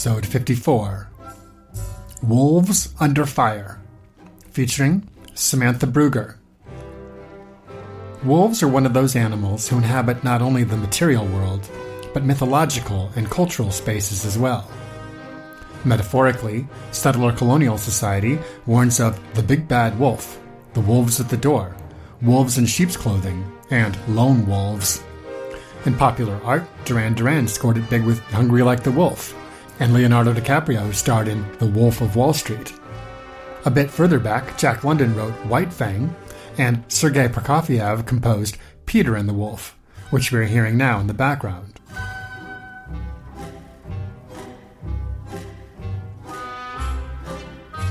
[0.00, 1.10] Episode 54
[2.22, 3.78] Wolves Under Fire,
[4.50, 6.36] featuring Samantha Bruegger.
[8.24, 11.68] Wolves are one of those animals who inhabit not only the material world,
[12.14, 14.70] but mythological and cultural spaces as well.
[15.84, 20.40] Metaphorically, settler colonial society warns of the big bad wolf,
[20.72, 21.76] the wolves at the door,
[22.22, 25.02] wolves in sheep's clothing, and lone wolves.
[25.84, 29.34] In popular art, Duran Duran scored it big with Hungry Like the Wolf,
[29.80, 32.72] and Leonardo DiCaprio starred in The Wolf of Wall Street.
[33.64, 36.14] A bit further back, Jack London wrote White Fang,
[36.58, 39.78] and Sergei Prokofiev composed Peter and the Wolf,
[40.10, 41.80] which we're hearing now in the background.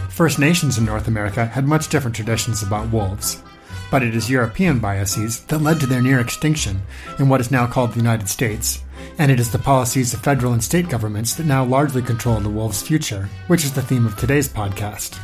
[0.09, 3.41] First Nations in North America had much different traditions about wolves,
[3.89, 6.81] but it is European biases that led to their near extinction
[7.17, 8.83] in what is now called the United States,
[9.19, 12.49] and it is the policies of federal and state governments that now largely control the
[12.49, 15.19] wolf's future, which is the theme of today's podcast.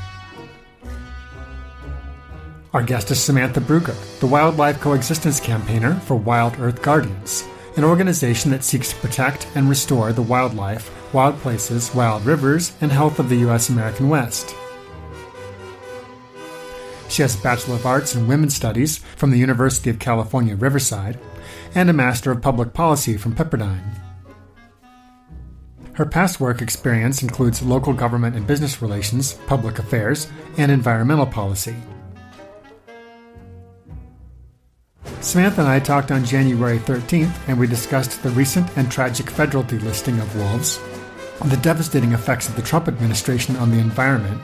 [2.74, 7.46] Our guest is Samantha Bruegger, the Wildlife Coexistence Campaigner for Wild Earth Guardians,
[7.78, 12.92] an organization that seeks to protect and restore the wildlife, wild places, wild rivers, and
[12.92, 13.69] health of the U.S.
[13.69, 14.53] American West.
[17.08, 21.18] She has a Bachelor of Arts in Women's Studies from the University of California, Riverside,
[21.75, 23.84] and a Master of Public Policy from Pepperdine.
[25.94, 30.28] Her past work experience includes local government and business relations, public affairs,
[30.58, 31.75] and environmental policy.
[35.22, 39.63] Samantha and I talked on January 13th, and we discussed the recent and tragic federal
[39.63, 40.80] delisting of wolves,
[41.50, 44.42] the devastating effects of the Trump administration on the environment,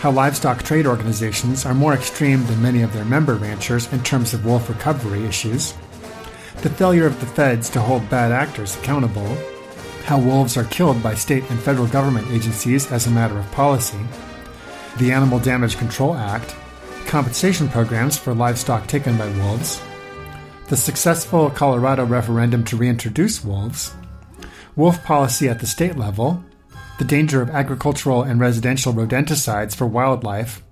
[0.00, 4.34] how livestock trade organizations are more extreme than many of their member ranchers in terms
[4.34, 5.74] of wolf recovery issues,
[6.60, 9.36] the failure of the feds to hold bad actors accountable,
[10.04, 13.98] how wolves are killed by state and federal government agencies as a matter of policy,
[14.98, 16.54] the Animal Damage Control Act,
[17.06, 19.80] compensation programs for livestock taken by wolves,
[20.68, 23.94] the successful Colorado referendum to reintroduce wolves,
[24.76, 26.42] wolf policy at the state level,
[26.98, 30.62] the danger of agricultural and residential rodenticides for wildlife,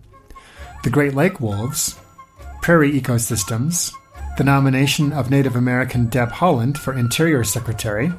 [0.83, 1.99] the Great Lake wolves,
[2.63, 3.93] prairie ecosystems,
[4.41, 8.11] the nomination of Native American Deb Haaland for Interior Secretary,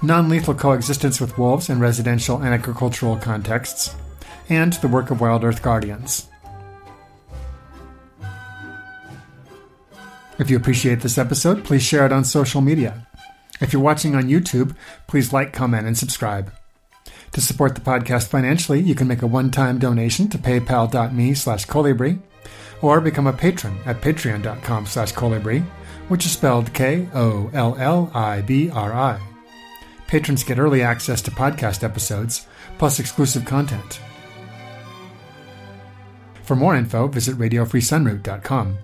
[0.00, 3.96] non lethal coexistence with wolves in residential and agricultural contexts,
[4.48, 6.28] and the work of Wild Earth Guardians.
[10.38, 13.08] If you appreciate this episode, please share it on social media.
[13.60, 14.76] If you're watching on YouTube,
[15.08, 16.52] please like, comment, and subscribe.
[17.32, 22.20] To support the podcast financially, you can make a one-time donation to paypal.me slash kollibri
[22.82, 25.64] or become a patron at patreon.com slash kollibri,
[26.08, 27.20] which is spelled K-O-L-L-I-B-R-I.
[30.06, 34.00] Patrons get early access to podcast episodes, plus exclusive content.
[36.42, 38.76] For more info, visit radiofreesunroot.com.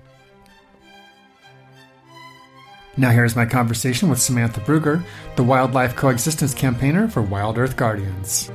[2.97, 5.05] Now, here's my conversation with Samantha Bruegger,
[5.37, 8.51] the Wildlife Coexistence Campaigner for Wild Earth Guardians.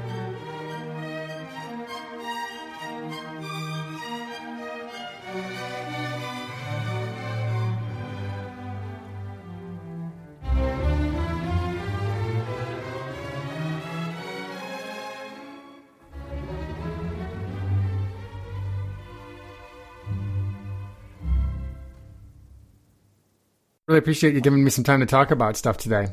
[23.94, 26.08] Really appreciate you giving me some time to talk about stuff today.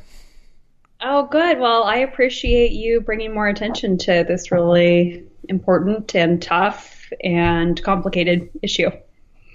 [1.01, 1.59] Oh, good.
[1.59, 8.51] Well, I appreciate you bringing more attention to this really important and tough and complicated
[8.61, 8.91] issue.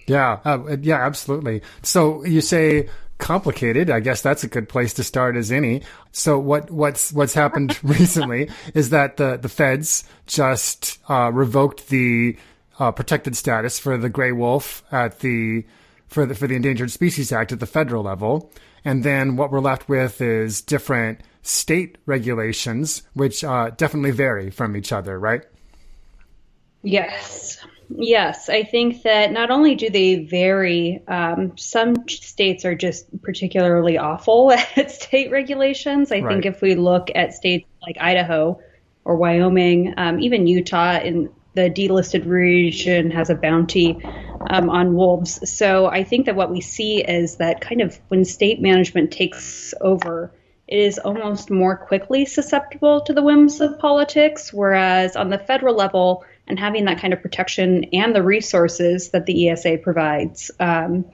[0.07, 1.61] Yeah, uh, yeah, absolutely.
[1.83, 2.89] So you say
[3.19, 3.91] complicated.
[3.91, 5.83] I guess that's a good place to start as any.
[6.11, 12.37] So what what's what's happened recently is that the the feds just uh, revoked the
[12.79, 15.63] uh, protected status for the gray wolf at the
[16.07, 18.51] for the for the Endangered Species Act at the federal level,
[18.83, 24.75] and then what we're left with is different state regulations, which uh, definitely vary from
[24.75, 25.43] each other, right?
[26.81, 27.57] Yes.
[27.89, 33.97] Yes, I think that not only do they vary, um, some states are just particularly
[33.97, 36.11] awful at state regulations.
[36.11, 36.33] I right.
[36.33, 38.59] think if we look at states like Idaho
[39.03, 44.03] or Wyoming, um, even Utah in the delisted region has a bounty
[44.49, 45.49] um, on wolves.
[45.49, 49.73] So I think that what we see is that kind of when state management takes
[49.81, 50.31] over,
[50.67, 55.75] it is almost more quickly susceptible to the whims of politics, whereas on the federal
[55.75, 60.51] level, and having that kind of protection and the resources that the ESA provides.
[60.59, 61.05] Um,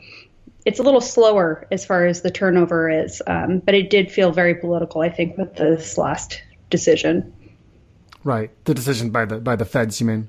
[0.65, 4.31] it's a little slower as far as the turnover is, um, but it did feel
[4.31, 7.33] very political, I think, with this last decision.
[8.23, 10.27] Right, the decision by the by the feds, you mean?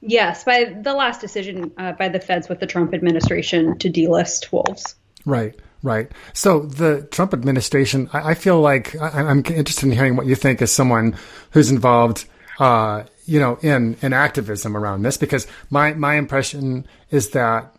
[0.00, 4.52] Yes, by the last decision uh, by the feds with the Trump administration to delist
[4.52, 4.94] wolves.
[5.24, 6.10] Right, right.
[6.34, 10.34] So the Trump administration, I, I feel like I, am interested in hearing what you
[10.34, 11.16] think as someone
[11.50, 12.26] who's involved
[12.58, 17.74] uh, you know, in, in activism around this because my, my impression is that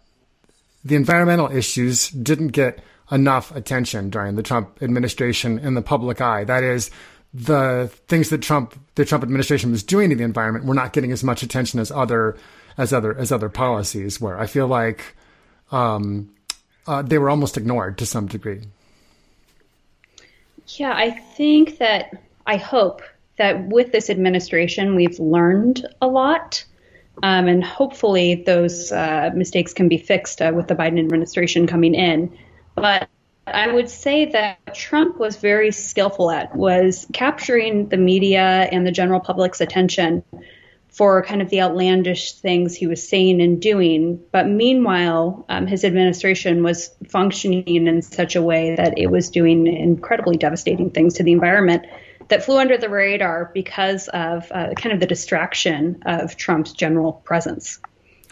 [0.85, 2.79] the environmental issues didn't get
[3.11, 6.43] enough attention during the Trump administration in the public eye.
[6.43, 6.91] That is,
[7.33, 11.11] the things that Trump, the Trump administration was doing to the environment were not getting
[11.11, 12.37] as much attention as other,
[12.77, 14.37] as other, as other policies were.
[14.37, 15.15] I feel like,
[15.71, 16.33] um,
[16.87, 18.61] uh, they were almost ignored to some degree.
[20.67, 23.01] Yeah, I think that I hope
[23.37, 26.63] that with this administration, we've learned a lot.
[27.21, 31.93] Um, and hopefully those uh, mistakes can be fixed uh, with the Biden administration coming
[31.93, 32.35] in.
[32.75, 33.09] But
[33.53, 38.41] I would say that Trump was very skillful at was capturing the media
[38.71, 40.23] and the general public's attention
[40.89, 44.19] for kind of the outlandish things he was saying and doing.
[44.31, 49.67] But meanwhile, um, his administration was functioning in such a way that it was doing
[49.67, 51.85] incredibly devastating things to the environment
[52.29, 57.13] that flew under the radar because of uh, kind of the distraction of Trump's general
[57.13, 57.79] presence.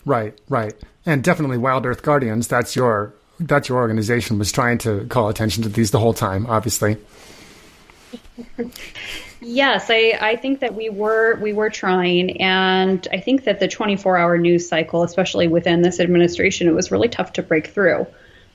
[0.06, 0.74] Right, right,
[1.06, 2.48] and definitely Wild Earth Guardians.
[2.48, 6.46] That's your that's your organization was trying to call attention to these the whole time,
[6.48, 6.98] obviously.
[9.42, 13.68] yes, I, I think that we were we were trying, and I think that the
[13.68, 18.08] 24 hour news cycle, especially within this administration, it was really tough to break through.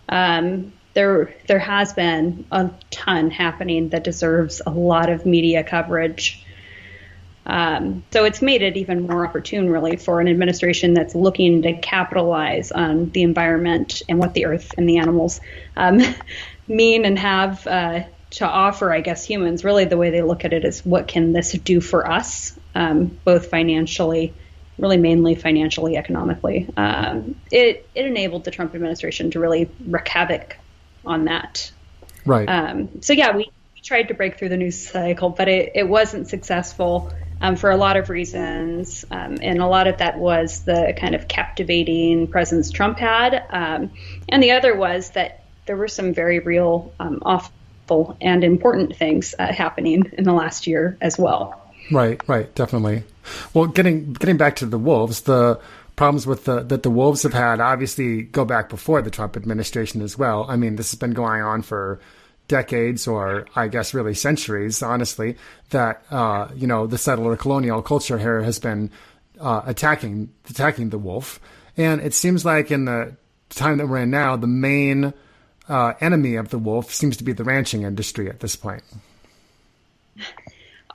[0.08, 6.41] Um, there there has been a ton happening that deserves a lot of media coverage.
[7.44, 11.72] Um, so it's made it even more opportune, really, for an administration that's looking to
[11.74, 15.40] capitalize on the environment and what the earth and the animals
[15.76, 16.00] um,
[16.68, 19.64] mean and have uh, to offer, I guess, humans.
[19.64, 23.18] Really, the way they look at it is what can this do for us, um,
[23.24, 24.32] both financially,
[24.78, 26.68] really mainly financially, economically.
[26.76, 30.56] Um, it, it enabled the Trump administration to really wreak havoc
[31.04, 31.72] on that.
[32.24, 32.48] Right.
[32.48, 35.88] Um, so yeah, we, we, tried to break through the news cycle, but it, it
[35.88, 37.12] wasn't successful
[37.42, 41.14] um, for a lot of reasons, um, and a lot of that was the kind
[41.14, 43.90] of captivating presence Trump had, um,
[44.28, 49.34] and the other was that there were some very real, um, awful, and important things
[49.38, 51.60] uh, happening in the last year as well.
[51.90, 52.20] Right.
[52.28, 52.52] Right.
[52.54, 53.04] Definitely.
[53.54, 55.60] Well, getting getting back to the wolves, the
[55.96, 60.00] problems with the that the wolves have had obviously go back before the Trump administration
[60.00, 60.46] as well.
[60.48, 62.00] I mean, this has been going on for
[62.52, 65.37] decades or I guess really centuries, honestly,
[65.71, 68.90] that uh, you know, the settler colonial culture here has been
[69.40, 71.40] uh, attacking attacking the wolf.
[71.78, 73.16] And it seems like in the
[73.49, 75.14] time that we're in now, the main
[75.66, 78.82] uh, enemy of the wolf seems to be the ranching industry at this point.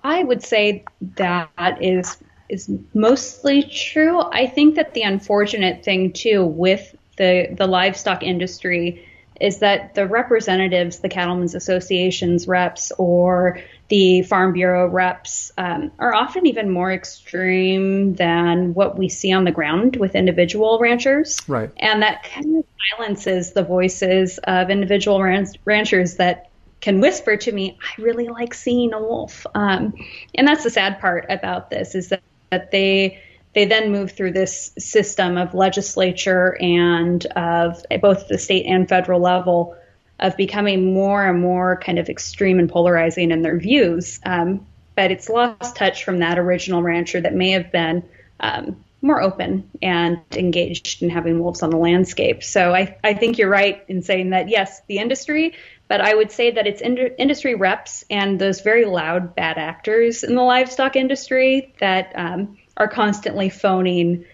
[0.04, 0.86] I would say
[1.16, 2.18] that is
[2.50, 4.22] is mostly true.
[4.22, 9.04] I think that the unfortunate thing too with the the livestock industry
[9.40, 16.14] is that the representatives, the cattlemen's associations reps, or the farm bureau reps um, are
[16.14, 21.40] often even more extreme than what we see on the ground with individual ranchers.
[21.48, 21.70] Right.
[21.78, 27.52] And that kind of silences the voices of individual ran- ranchers that can whisper to
[27.52, 29.48] me, I really like seeing a wolf.
[29.56, 29.94] Um,
[30.36, 33.22] and that's the sad part about this is that that they
[33.58, 39.20] they then move through this system of legislature and of both the state and federal
[39.20, 39.76] level
[40.20, 44.20] of becoming more and more kind of extreme and polarizing in their views.
[44.24, 48.04] Um, but it's lost touch from that original rancher that may have been
[48.40, 52.44] um, more open and engaged in having wolves on the landscape.
[52.44, 55.56] So I, I think you're right in saying that, yes, the industry,
[55.88, 60.24] but I would say that it's ind- industry reps and those very loud bad actors
[60.24, 64.26] in the livestock industry that um, are constantly phoning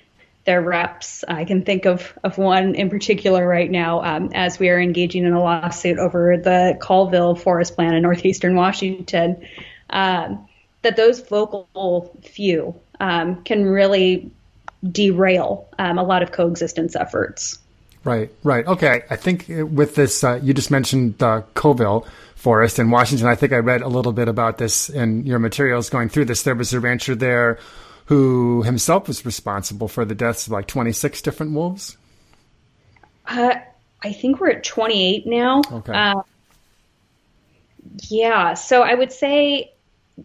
[0.46, 1.24] their reps.
[1.28, 5.24] I can think of, of one in particular right now um, as we are engaging
[5.24, 9.48] in a lawsuit over the Colville Forest Plan in northeastern Washington.
[9.90, 10.48] Um,
[10.82, 14.32] that those vocal few um, can really
[14.92, 17.58] derail um, a lot of coexistence efforts.
[18.04, 18.68] Right, right.
[18.68, 23.28] Okay, I think with this, uh, you just mentioned the Colville Forest in Washington.
[23.28, 26.44] I think I read a little bit about this in your materials going through this.
[26.44, 27.60] There was a rancher there
[28.06, 31.98] who himself was responsible for the deaths of like 26 different wolves?
[33.26, 33.56] Uh,
[34.04, 35.62] I think we're at 28 now.
[35.72, 35.94] Okay.
[35.94, 36.22] Uh,
[38.10, 39.74] yeah, so I would say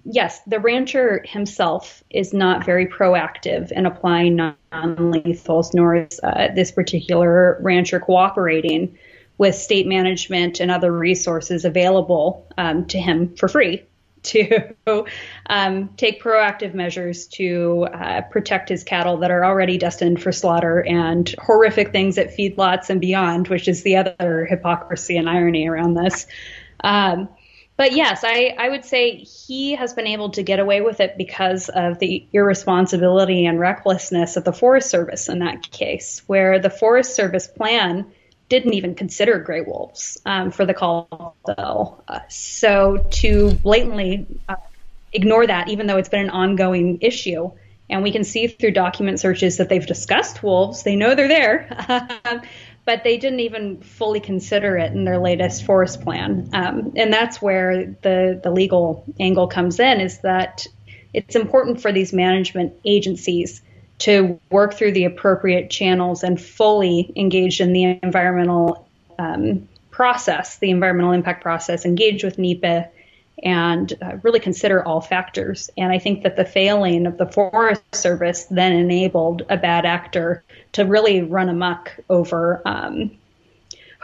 [0.05, 6.73] yes, the rancher himself is not very proactive in applying non-lethals, nor is uh, this
[6.73, 8.99] particular rancher cooperating
[9.39, 13.83] with state management and other resources available um, to him for free
[14.25, 14.75] to
[15.47, 20.81] um, take proactive measures to uh, protect his cattle that are already destined for slaughter
[20.81, 25.95] and horrific things at feedlots and beyond, which is the other hypocrisy and irony around
[25.95, 26.27] this.
[26.83, 27.29] Um,
[27.79, 31.17] but yes, I, I would say he has been able to get away with it
[31.17, 36.71] because of the irresponsibility and recklessness of the Forest Service in that case, where the
[36.71, 38.13] Forest Service plan
[38.49, 42.03] didn't even consider gray wolves um, for the Colville.
[42.09, 44.57] Uh, so to blatantly uh,
[45.13, 47.51] ignore that, even though it's been an ongoing issue,
[47.91, 52.43] and we can see through document searches that they've discussed wolves, they know they're there,
[52.85, 56.51] but they didn't even fully consider it in their latest forest plan.
[56.53, 60.67] Um, and that's where the the legal angle comes in, is that
[61.15, 63.63] it's important for these management agencies
[63.99, 68.89] to work through the appropriate channels and fully engage in the environmental
[69.19, 72.89] um, process, the environmental impact process, engage with NEPA,
[73.43, 75.71] and uh, really consider all factors.
[75.77, 80.45] And I think that the failing of the Forest Service then enabled a bad actor
[80.73, 82.63] to really run amok over.
[82.65, 83.13] Um,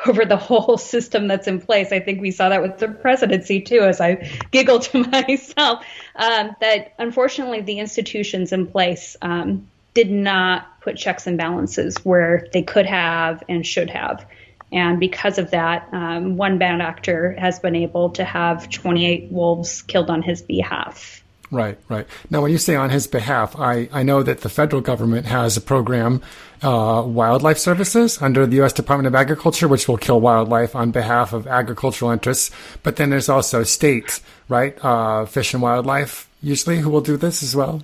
[0.06, 1.92] over the whole system that's in place.
[1.92, 5.84] I think we saw that with the presidency too, as I giggle to myself,
[6.16, 12.46] um, that unfortunately the institutions in place um, did not put checks and balances where
[12.52, 14.26] they could have and should have.
[14.72, 19.82] And because of that, um, one bad actor has been able to have 28 wolves
[19.82, 21.22] killed on his behalf.
[21.50, 22.06] Right, right.
[22.30, 25.56] Now, when you say on his behalf, I, I know that the federal government has
[25.56, 26.20] a program,
[26.62, 28.72] uh, Wildlife Services, under the U.S.
[28.72, 32.50] Department of Agriculture, which will kill wildlife on behalf of agricultural interests.
[32.82, 34.76] But then there's also states, right?
[34.84, 37.82] Uh, Fish and Wildlife, usually, who will do this as well.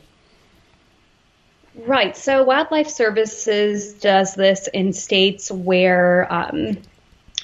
[1.75, 2.17] Right.
[2.17, 6.79] So Wildlife Services does this in states where um,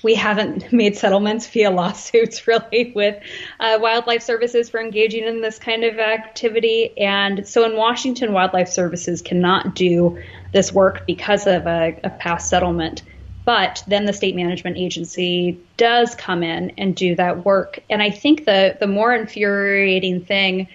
[0.03, 3.23] we haven't made settlements via lawsuits really with
[3.61, 6.97] uh, Wildlife Services for engaging in this kind of activity.
[6.99, 12.49] And so in Washington, Wildlife Services cannot do this work because of a, a past
[12.49, 13.03] settlement.
[13.45, 17.79] But then the state management agency does come in and do that work.
[17.89, 20.67] And I think the, the more infuriating thing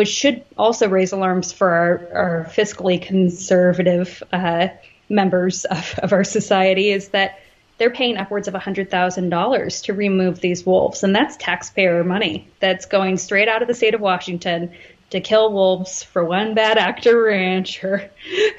[0.00, 4.68] which should also raise alarms for our, our fiscally conservative uh,
[5.10, 7.38] members of, of our society, is that
[7.76, 11.02] they're paying upwards of $100,000 to remove these wolves.
[11.02, 14.72] And that's taxpayer money that's going straight out of the state of Washington
[15.10, 18.10] to kill wolves for one bad actor rancher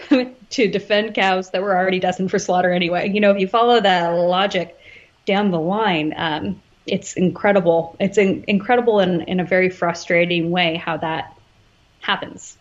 [0.52, 3.10] to defend cows that were already destined for slaughter anyway.
[3.10, 4.78] You know, if you follow that logic
[5.26, 7.96] down the line, um, it's incredible.
[8.00, 11.38] It's in, incredible in, in a very frustrating way how that
[12.02, 12.58] happens.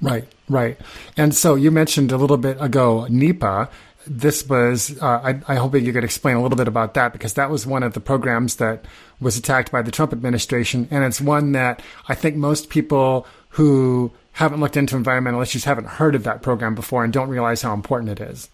[0.00, 0.78] Right, right.
[1.16, 3.68] And so you mentioned a little bit ago NEPA.
[4.06, 7.34] This was, uh, I, I hope you could explain a little bit about that because
[7.34, 8.86] that was one of the programs that
[9.20, 10.88] was attacked by the Trump administration.
[10.90, 15.86] And it's one that I think most people who haven't looked into environmental issues haven't
[15.86, 18.48] heard of that program before and don't realize how important it is.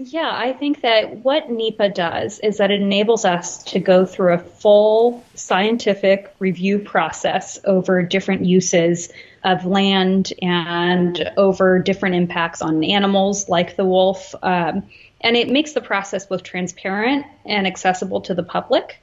[0.00, 4.34] Yeah, I think that what NEPA does is that it enables us to go through
[4.34, 9.12] a full scientific review process over different uses
[9.42, 14.36] of land and over different impacts on animals like the wolf.
[14.40, 14.84] Um,
[15.20, 19.00] and it makes the process both transparent and accessible to the public.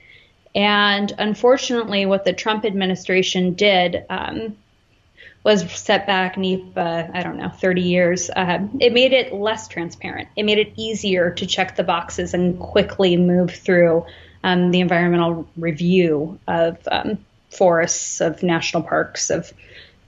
[0.56, 4.56] And unfortunately, what the Trump administration did um,
[5.46, 8.32] was set back NEPA, I don't know, 30 years.
[8.32, 10.28] Uh, it made it less transparent.
[10.36, 14.06] It made it easier to check the boxes and quickly move through
[14.44, 17.20] um, the environmental review of um,
[17.52, 19.54] forests, of national parks, of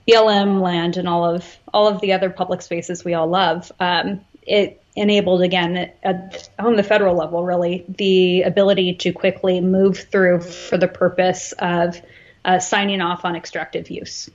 [0.08, 3.70] BLM land, and all of all of the other public spaces we all love.
[3.78, 9.98] Um, it enabled again at, on the federal level, really, the ability to quickly move
[9.98, 12.00] through for the purpose of
[12.44, 14.28] uh, signing off on extractive use.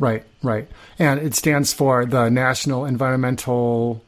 [0.00, 0.66] Right, right.
[0.98, 4.02] And it stands for the National Environmental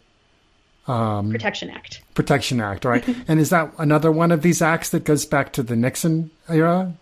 [0.88, 2.00] um, Protection Act.
[2.14, 3.06] Protection Act, right?
[3.28, 6.94] and is that another one of these acts that goes back to the Nixon era?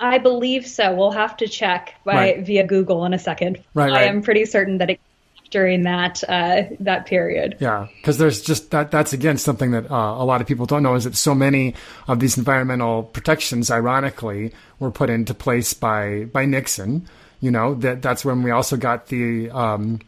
[0.00, 0.94] I believe so.
[0.94, 2.46] We'll have to check by right.
[2.46, 3.62] via Google in a second.
[3.74, 4.00] Right, right.
[4.00, 5.00] I am pretty certain that it
[5.50, 7.56] during that uh, that period.
[7.60, 8.90] Yeah, because there's just that.
[8.90, 11.74] That's again something that uh, a lot of people don't know is that so many
[12.06, 17.08] of these environmental protections, ironically, were put into place by by Nixon.
[17.40, 19.50] You know that that's when we also got the.
[19.50, 20.00] Um,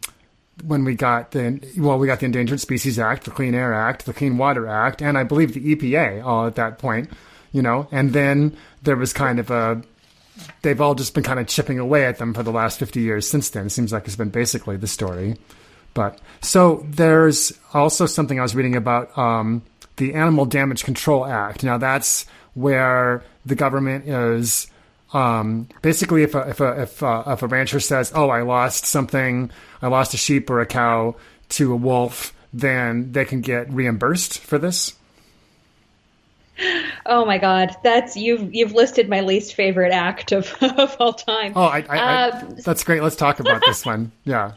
[0.65, 4.05] when we got the well, we got the Endangered Species Act, the Clean Air Act,
[4.05, 7.09] the Clean Water Act, and I believe the EPA all at that point.
[7.51, 9.81] You know, and then there was kind of a
[10.61, 13.29] they've all just been kind of chipping away at them for the last 50 years
[13.29, 13.67] since then.
[13.67, 15.37] It seems like it's been basically the story.
[15.93, 19.61] But so there's also something I was reading about um,
[19.97, 21.63] the Animal Damage Control Act.
[21.63, 24.67] Now that's where the government is
[25.13, 28.85] um, basically if a, if a, if a, if a rancher says, "Oh, I lost
[28.85, 31.15] something, I lost a sheep or a cow
[31.49, 34.93] to a wolf," then they can get reimbursed for this.
[37.05, 41.53] Oh my God, that's you've you've listed my least favorite act of, of all time.
[41.55, 43.01] Oh, I, I, um, I, that's great.
[43.01, 44.11] Let's talk about this one.
[44.23, 44.53] Yeah.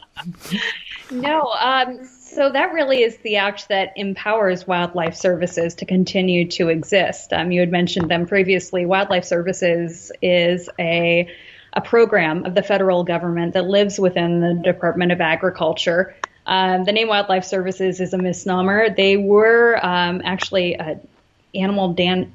[1.11, 6.69] no, um, so that really is the act that empowers wildlife services to continue to
[6.69, 7.33] exist.
[7.33, 8.85] Um, you had mentioned them previously.
[8.85, 11.29] Wildlife Services is a
[11.73, 16.15] a program of the federal government that lives within the Department of Agriculture.
[16.45, 18.89] Um, the name Wildlife Services is a misnomer.
[18.89, 20.99] They were um, actually a
[21.55, 22.33] animal dan-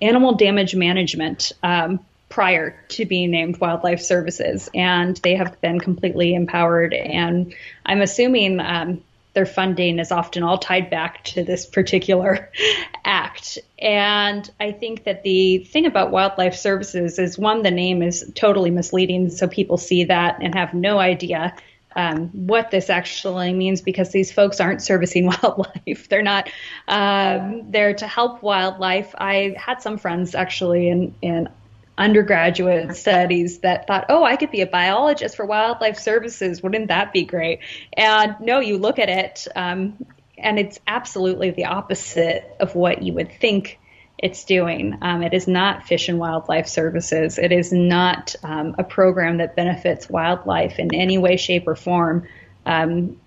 [0.00, 6.34] animal damage management um, prior to being named Wildlife Services, and they have been completely
[6.34, 6.94] empowered.
[6.94, 7.54] And
[7.86, 9.02] I'm assuming um,
[9.34, 12.50] their funding is often all tied back to this particular
[13.04, 13.58] act.
[13.78, 18.70] And I think that the thing about Wildlife Services is one, the name is totally
[18.70, 21.54] misleading, so people see that and have no idea
[21.96, 26.08] um, what this actually means because these folks aren't servicing wildlife.
[26.08, 26.50] They're not
[26.86, 29.14] um, there to help wildlife.
[29.16, 31.48] I had some friends actually in, in
[31.96, 36.62] undergraduate studies that thought, oh, I could be a biologist for wildlife services.
[36.62, 37.60] Wouldn't that be great?
[37.92, 40.04] And no, you look at it, um,
[40.38, 43.80] and it's absolutely the opposite of what you would think
[44.18, 44.98] it's doing.
[45.00, 47.38] Um, it is not Fish and Wildlife Services.
[47.38, 52.26] It is not um, a program that benefits wildlife in any way, shape, or form.
[52.66, 53.20] Um,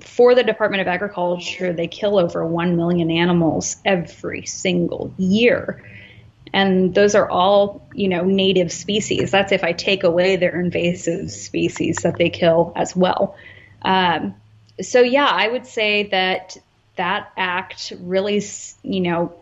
[0.00, 5.82] for the Department of Agriculture, they kill over 1 million animals every single year.
[6.52, 9.30] And those are all, you know, native species.
[9.30, 13.36] That's if I take away their invasive species that they kill as well.
[13.82, 14.34] Um,
[14.80, 16.56] so, yeah, I would say that
[16.96, 18.42] that act really,
[18.82, 19.34] you know,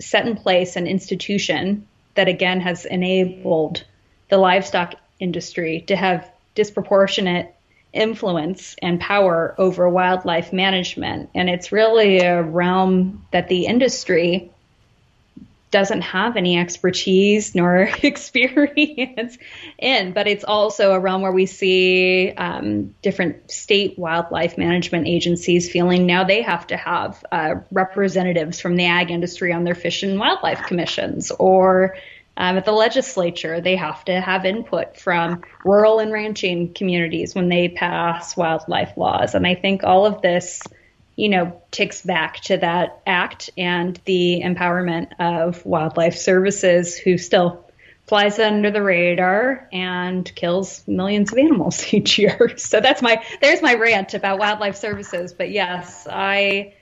[0.00, 3.84] set in place an institution that again has enabled
[4.28, 7.54] the livestock industry to have disproportionate
[7.92, 11.30] influence and power over wildlife management.
[11.34, 14.50] And it's really a realm that the industry
[15.70, 19.38] doesn't have any expertise nor experience
[19.78, 25.70] in, but it's also a realm where we see um, different state wildlife management agencies
[25.70, 30.02] feeling now they have to have uh, representatives from the ag industry on their fish
[30.02, 31.96] and wildlife commissions, or
[32.36, 37.48] um, at the legislature, they have to have input from rural and ranching communities when
[37.48, 39.34] they pass wildlife laws.
[39.34, 40.62] And I think all of this
[41.20, 47.62] you know, ticks back to that act and the empowerment of wildlife services who still
[48.06, 52.56] flies under the radar and kills millions of animals each year.
[52.56, 55.34] So that's my there's my rant about wildlife services.
[55.34, 56.72] But yes, I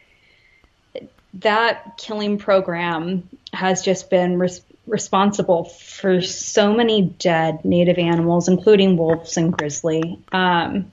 [1.34, 8.96] that killing program has just been res- responsible for so many dead native animals, including
[8.96, 10.20] wolves and grizzly.
[10.30, 10.92] Um,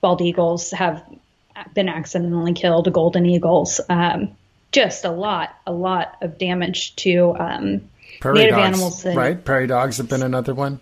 [0.00, 1.04] bald eagles have
[1.74, 3.80] been accidentally killed, golden eagles.
[3.88, 4.36] Um,
[4.72, 7.88] just a lot, a lot of damage to um,
[8.24, 9.04] native dogs, animals.
[9.04, 10.80] And, right, prairie dogs have been another one.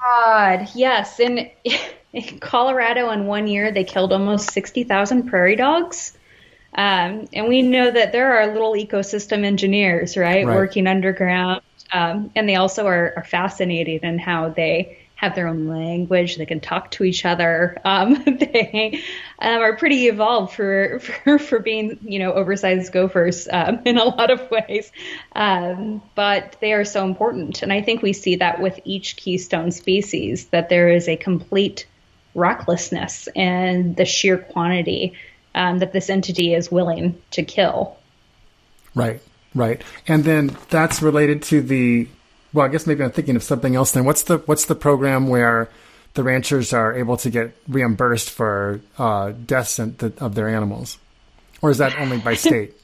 [0.00, 1.20] God, yes.
[1.20, 1.50] In,
[2.12, 6.12] in Colorado, in one year, they killed almost sixty thousand prairie dogs.
[6.74, 10.54] Um, and we know that there are little ecosystem engineers, right, right.
[10.54, 11.62] working underground,
[11.92, 16.36] um, and they also are, are fascinated in how they have their own language.
[16.36, 17.76] They can talk to each other.
[17.84, 19.02] Um, they
[19.40, 24.04] um, are pretty evolved for, for, for being, you know, oversized gophers um, in a
[24.04, 24.92] lot of ways.
[25.34, 27.62] Um, but they are so important.
[27.62, 31.88] And I think we see that with each keystone species, that there is a complete
[32.36, 35.14] recklessness and the sheer quantity
[35.52, 37.96] um, that this entity is willing to kill.
[38.94, 39.20] Right,
[39.52, 39.82] right.
[40.06, 42.06] And then that's related to the
[42.52, 43.92] well, I guess maybe I'm thinking of something else.
[43.92, 45.68] Then what's the what's the program where
[46.14, 50.98] the ranchers are able to get reimbursed for uh, deaths of their animals,
[51.62, 52.74] or is that only by state?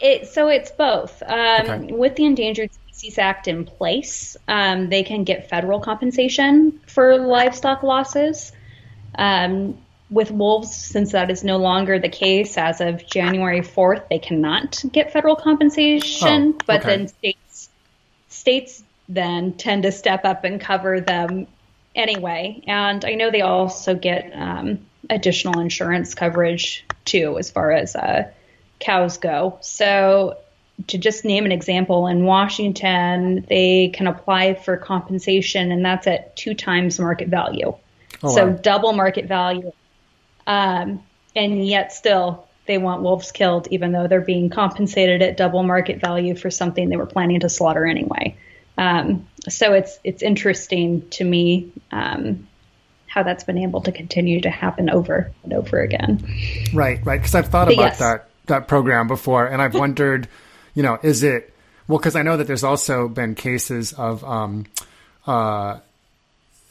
[0.00, 1.22] it so it's both.
[1.22, 1.92] Um, okay.
[1.92, 7.82] With the Endangered Species Act in place, um, they can get federal compensation for livestock
[7.82, 8.52] losses.
[9.16, 9.78] Um,
[10.10, 14.82] with wolves, since that is no longer the case as of January 4th, they cannot
[14.92, 16.54] get federal compensation.
[16.54, 17.38] Oh, but then states
[18.44, 21.46] states then tend to step up and cover them
[21.94, 22.62] anyway.
[22.66, 28.30] And I know they also get um, additional insurance coverage too, as far as uh,
[28.80, 29.56] cows go.
[29.62, 30.36] So,
[30.88, 36.36] to just name an example, in Washington, they can apply for compensation, and that's at
[36.36, 37.74] two times market value.
[38.22, 38.58] Oh, so, wow.
[38.60, 39.72] double market value.
[40.46, 41.02] Um,
[41.34, 46.00] and yet, still, they want wolves killed, even though they're being compensated at double market
[46.00, 48.36] value for something they were planning to slaughter anyway.
[48.78, 52.48] Um, so it's it's interesting to me um,
[53.06, 56.26] how that's been able to continue to happen over and over again.
[56.72, 57.20] Right, right.
[57.20, 57.98] Because I've thought but about yes.
[57.98, 60.28] that that program before, and I've wondered,
[60.74, 61.52] you know, is it
[61.86, 61.98] well?
[61.98, 64.66] Because I know that there's also been cases of um,
[65.26, 65.78] uh,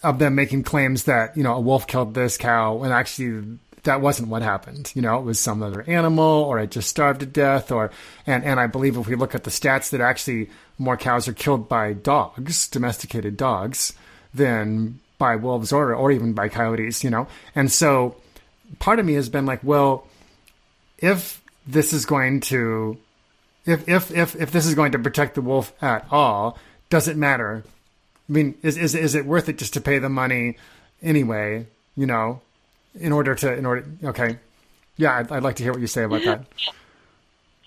[0.01, 4.01] of them making claims that you know a wolf killed this cow, and actually that
[4.01, 4.91] wasn't what happened.
[4.95, 7.91] You know, it was some other animal, or it just starved to death, or
[8.25, 11.33] and and I believe if we look at the stats, that actually more cows are
[11.33, 13.93] killed by dogs, domesticated dogs,
[14.33, 17.03] than by wolves or or even by coyotes.
[17.03, 18.15] You know, and so
[18.79, 20.07] part of me has been like, well,
[20.97, 22.97] if this is going to
[23.65, 26.57] if if if if this is going to protect the wolf at all,
[26.89, 27.63] does it matter?
[28.29, 30.57] I mean, is is is it worth it just to pay the money
[31.01, 31.67] anyway?
[31.95, 32.41] You know,
[32.95, 34.37] in order to in order okay.
[34.97, 36.45] Yeah I'd, I'd like to hear what you say about that.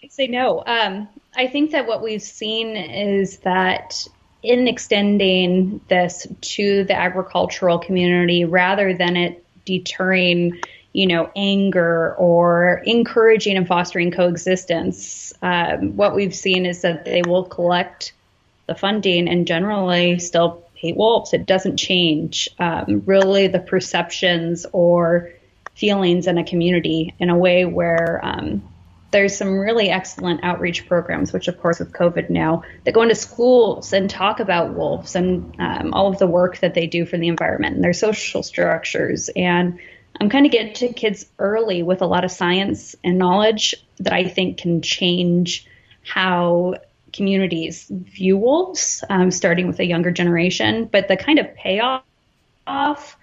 [0.02, 0.62] I say no.
[0.66, 4.06] Um, i think that what we've seen is that
[4.42, 10.60] in extending this to the agricultural community rather than it deterring
[10.92, 17.22] you know anger or encouraging and fostering coexistence um, what we've seen is that they
[17.22, 18.12] will collect
[18.66, 21.32] the funding and generally still wolves.
[21.32, 25.32] It doesn't change um, really the perceptions or
[25.74, 28.62] feelings in a community in a way where um,
[29.10, 33.14] there's some really excellent outreach programs, which of course with COVID now, that go into
[33.14, 37.16] schools and talk about wolves and um, all of the work that they do for
[37.16, 39.30] the environment and their social structures.
[39.36, 39.78] And
[40.20, 44.12] I'm kind of getting to kids early with a lot of science and knowledge that
[44.12, 45.66] I think can change
[46.02, 46.74] how
[47.16, 50.86] communities view wolves, um, starting with a younger generation.
[50.86, 53.16] But the kind of payoff,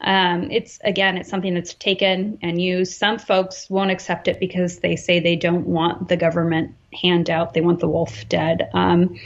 [0.00, 2.92] um, it's again, it's something that's taken and used.
[2.92, 7.60] Some folks won't accept it because they say they don't want the government handout; they
[7.60, 8.68] want the wolf dead.
[8.72, 9.18] Um,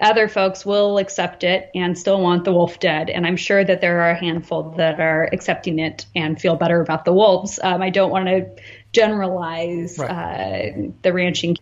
[0.00, 3.10] other folks will accept it and still want the wolf dead.
[3.10, 6.80] And I'm sure that there are a handful that are accepting it and feel better
[6.80, 7.58] about the wolves.
[7.62, 8.48] Um, I don't want to
[8.92, 10.10] generalize right.
[10.10, 11.56] uh, the ranching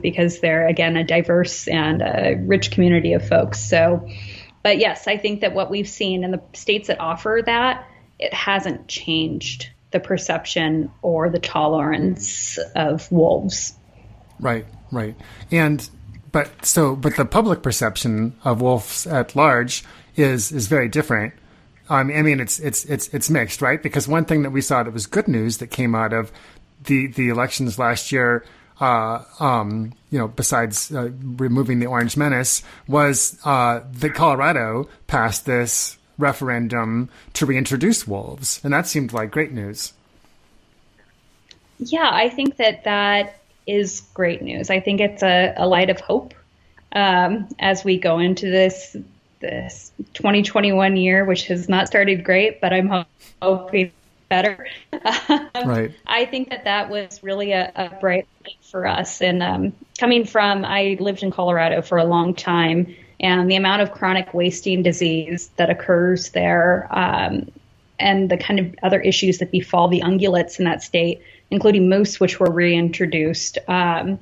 [0.00, 3.60] because they're again a diverse and a rich community of folks.
[3.60, 4.08] So,
[4.62, 7.86] but yes, I think that what we've seen in the states that offer that,
[8.18, 13.74] it hasn't changed the perception or the tolerance of wolves.
[14.40, 15.14] Right, right.
[15.50, 15.88] And
[16.32, 19.84] but so but the public perception of wolves at large
[20.16, 21.34] is is very different.
[21.88, 23.82] Um, I mean, it's it's it's it's mixed, right?
[23.82, 26.32] Because one thing that we saw that was good news that came out of
[26.84, 28.44] the the elections last year
[28.80, 35.46] uh, um, you know, besides uh, removing the Orange Menace, was uh, that Colorado passed
[35.46, 39.92] this referendum to reintroduce wolves, and that seemed like great news.
[41.78, 44.70] Yeah, I think that that is great news.
[44.70, 46.34] I think it's a, a light of hope
[46.92, 48.96] um, as we go into this
[49.40, 53.04] this 2021 year, which has not started great, but I'm
[53.42, 53.92] hoping
[54.28, 54.66] better.
[55.54, 55.92] right.
[56.06, 59.20] I think that that was really a, a bright light for us.
[59.20, 63.82] And um, coming from, I lived in Colorado for a long time, and the amount
[63.82, 67.50] of chronic wasting disease that occurs there, um,
[67.98, 72.20] and the kind of other issues that befall the ungulates in that state, including moose,
[72.20, 73.58] which were reintroduced.
[73.68, 74.18] Um,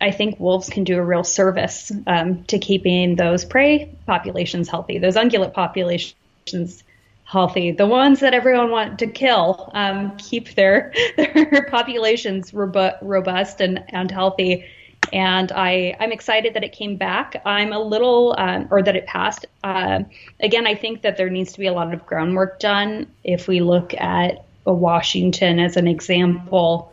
[0.00, 4.98] I think wolves can do a real service um, to keeping those prey populations healthy,
[4.98, 6.82] those ungulate populations
[7.26, 7.72] healthy.
[7.72, 13.84] The ones that everyone want to kill um, keep their their populations robu- robust and,
[13.88, 14.64] and healthy.
[15.12, 17.40] And I, I'm excited that it came back.
[17.44, 19.46] I'm a little, um, or that it passed.
[19.62, 20.00] Uh,
[20.40, 23.06] again, I think that there needs to be a lot of groundwork done.
[23.22, 26.92] If we look at Washington as an example,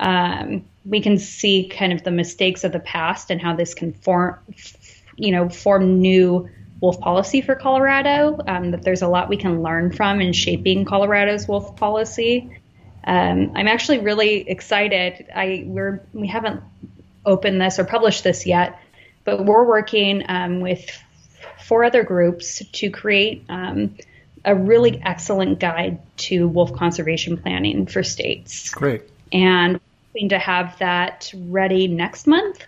[0.00, 3.94] um, we can see kind of the mistakes of the past and how this can
[3.94, 4.38] form,
[5.16, 6.48] you know, form new
[6.84, 8.38] wolf policy for Colorado.
[8.46, 12.60] Um, that there's a lot we can learn from in shaping Colorado's wolf policy.
[13.02, 15.26] Um, I'm actually really excited.
[15.34, 16.62] I we're we haven't
[17.24, 18.78] opened this or published this yet,
[19.24, 20.84] but we're working um, with
[21.58, 23.96] four other groups to create um,
[24.44, 28.68] a really excellent guide to wolf conservation planning for states.
[28.68, 29.04] Great.
[29.32, 32.66] And hoping to have that ready next month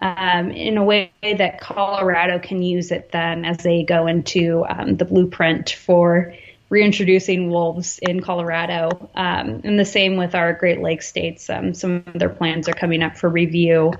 [0.00, 4.96] um, in a way that Colorado can use it then as they go into um,
[4.96, 6.34] the blueprint for
[6.70, 9.10] reintroducing wolves in Colorado.
[9.14, 11.50] Um, and the same with our Great Lakes states.
[11.50, 13.92] Um, some of their plans are coming up for review.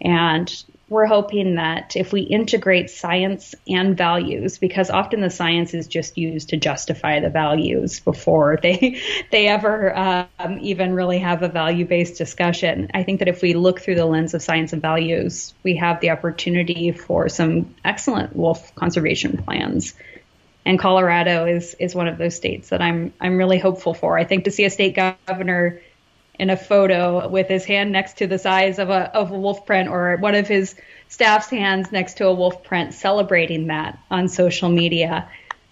[0.00, 5.88] And we're hoping that if we integrate science and values, because often the science is
[5.88, 9.00] just used to justify the values before they
[9.30, 12.90] they ever um, even really have a value based discussion.
[12.92, 16.00] I think that if we look through the lens of science and values, we have
[16.00, 19.94] the opportunity for some excellent wolf conservation plans.
[20.64, 24.18] And Colorado is is one of those states that I'm I'm really hopeful for.
[24.18, 24.94] I think to see a state
[25.26, 25.80] governor
[26.38, 29.66] in a photo with his hand next to the size of a of a wolf
[29.66, 30.74] print or one of his
[31.08, 35.28] staff's hands next to a wolf print celebrating that on social media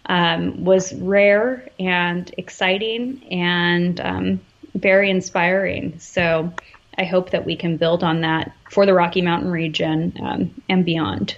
[0.07, 4.41] um, was rare and exciting and um,
[4.75, 5.99] very inspiring.
[5.99, 6.53] So
[6.99, 10.85] I hope that we can build on that for the Rocky Mountain region um, and
[10.85, 11.37] beyond.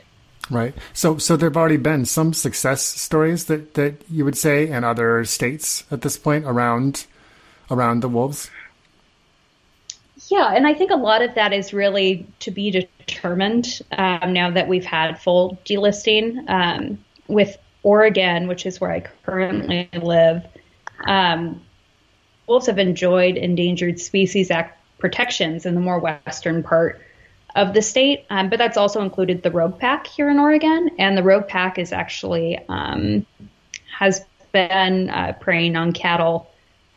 [0.51, 0.75] Right.
[0.93, 4.85] So, so there have already been some success stories that, that you would say in
[4.85, 7.07] other states at this point around
[7.71, 8.51] around the wolves.
[10.33, 14.51] Yeah, and I think a lot of that is really to be determined um, now
[14.53, 16.49] that we've had full delisting.
[16.49, 20.47] Um, with Oregon, which is where I currently live,
[21.07, 21.61] um,
[22.47, 27.03] wolves have enjoyed Endangered Species Act protections in the more western part
[27.55, 31.14] of the state, um, but that's also included the rogue pack here in Oregon, and
[31.14, 33.27] the rogue pack is actually um,
[33.99, 36.51] has been uh, preying on cattle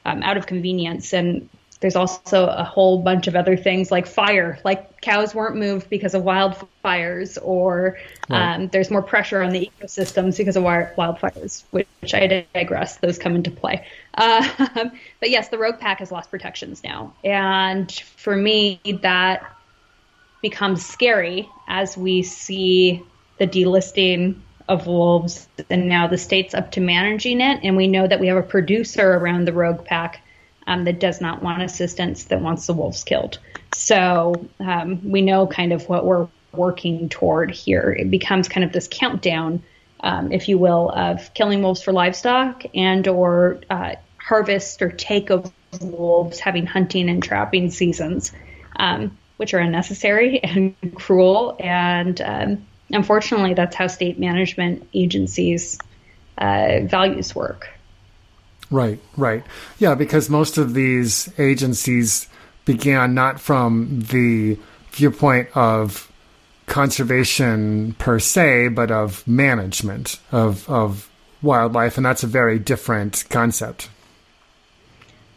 [0.06, 4.60] um, out of convenience and there's also a whole bunch of other things like fire,
[4.64, 7.98] like cows weren't moved because of wildfires, or
[8.30, 8.56] right.
[8.56, 12.98] um, there's more pressure on the ecosystems because of wildfires, which, I digress.
[12.98, 13.86] Those come into play.
[14.14, 14.48] Uh,
[15.20, 17.14] but yes, the rogue pack has lost protections now.
[17.24, 19.52] And for me, that
[20.42, 23.04] becomes scary as we see
[23.38, 27.60] the delisting of wolves and now the state's up to managing it.
[27.64, 30.22] And we know that we have a producer around the rogue pack
[30.68, 33.40] um, that does not want assistance, that wants the wolves killed.
[33.74, 37.92] So um, we know kind of what we're working toward here.
[37.92, 39.64] It becomes kind of this countdown,
[40.00, 45.30] um, if you will, of killing wolves for livestock and or uh, harvest or take
[45.30, 45.52] of
[45.82, 48.32] wolves, having hunting and trapping seasons,
[48.78, 51.58] um, which are unnecessary and cruel.
[51.60, 55.78] And um, unfortunately, that's how state management agencies
[56.38, 57.70] uh, values work.
[58.72, 59.44] Right, right.
[59.80, 62.28] Yeah, because most of these agencies
[62.66, 64.58] began not from the
[64.92, 66.12] viewpoint of
[66.66, 71.10] conservation per se, but of management of, of
[71.42, 73.90] wildlife, and that's a very different concept.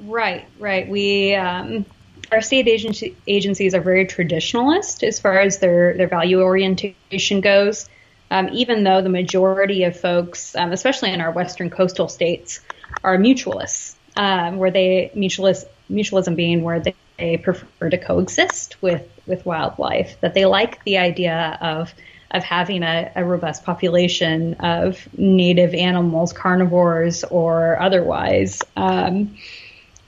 [0.01, 0.89] Right, right.
[0.89, 1.85] We um,
[2.31, 7.89] our state agency, agencies are very traditionalist as far as their their value orientation goes.
[8.31, 12.61] Um, even though the majority of folks, um, especially in our western coastal states,
[13.03, 19.09] are mutualists, um, where they mutualist mutualism being where they, they prefer to coexist with
[19.27, 21.93] with wildlife, that they like the idea of
[22.31, 28.63] of having a, a, robust population of native animals, carnivores or otherwise.
[28.77, 29.39] Um,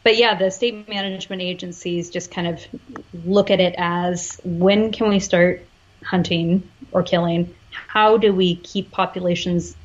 [0.03, 2.61] but yeah, the state management agencies just kind of
[3.25, 5.65] look at it as when can we start
[6.05, 7.55] hunting or killing?
[7.71, 9.77] How do we keep populations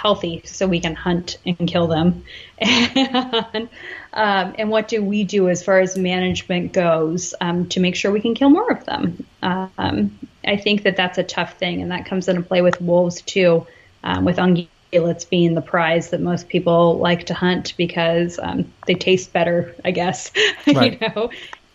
[0.00, 2.24] healthy so we can hunt and kill them.
[2.58, 3.68] and,
[4.14, 8.10] um, and what do we do as far as management goes um, to make sure
[8.10, 9.26] we can kill more of them?
[9.42, 13.20] Um, I think that that's a tough thing, and that comes into play with wolves
[13.20, 13.66] too,
[14.02, 18.94] um, with ungulates being the prize that most people like to hunt because um, they
[18.94, 20.32] taste better, I guess.
[20.66, 21.00] Right.
[21.00, 21.30] you know,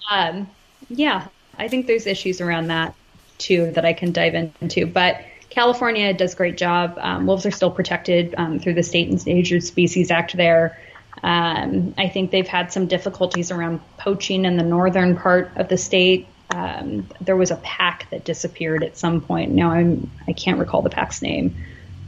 [0.09, 0.49] um,
[0.89, 1.27] yeah,
[1.59, 2.95] I think there's issues around that
[3.37, 5.21] too that I can dive into, but
[5.55, 6.99] California does a great job.
[7.01, 10.77] Um, wolves are still protected um, through the State Endangered Species Act there.
[11.23, 15.77] Um, I think they've had some difficulties around poaching in the northern part of the
[15.77, 16.27] state.
[16.53, 19.51] Um, there was a pack that disappeared at some point.
[19.53, 21.55] Now I'm I can't recall the pack's name,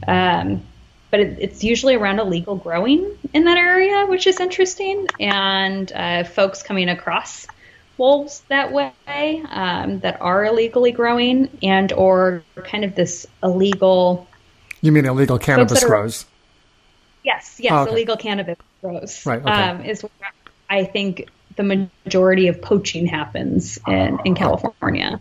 [0.06, 0.62] um,
[1.10, 5.06] but it, it's usually around illegal growing in that area, which is interesting.
[5.18, 7.46] And uh, folks coming across
[7.98, 14.26] wolves that way um, that are illegally growing and or kind of this illegal.
[14.80, 16.24] You mean illegal cannabis grows?
[17.24, 17.90] Yes, yes, oh, okay.
[17.90, 19.26] illegal cannabis grows.
[19.26, 19.42] Right.
[19.42, 19.50] Okay.
[19.50, 20.32] Um, is where
[20.70, 25.20] I think the majority of poaching happens in, in California.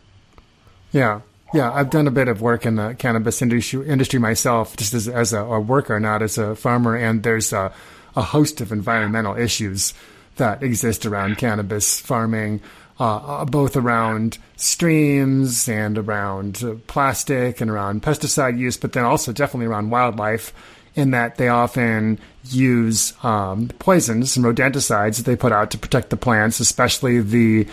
[0.91, 1.21] Yeah.
[1.53, 5.07] Yeah, I've done a bit of work in the cannabis industry, industry myself, just as,
[5.07, 6.95] as a, a worker, not as a farmer.
[6.95, 7.73] And there's a,
[8.17, 9.93] a host of environmental issues
[10.37, 12.61] that exist around cannabis farming,
[12.99, 19.05] uh, uh both around streams and around uh, plastic and around pesticide use, but then
[19.05, 20.53] also definitely around wildlife
[20.95, 26.09] in that they often use um, poisons and rodenticides that they put out to protect
[26.09, 27.67] the plants, especially the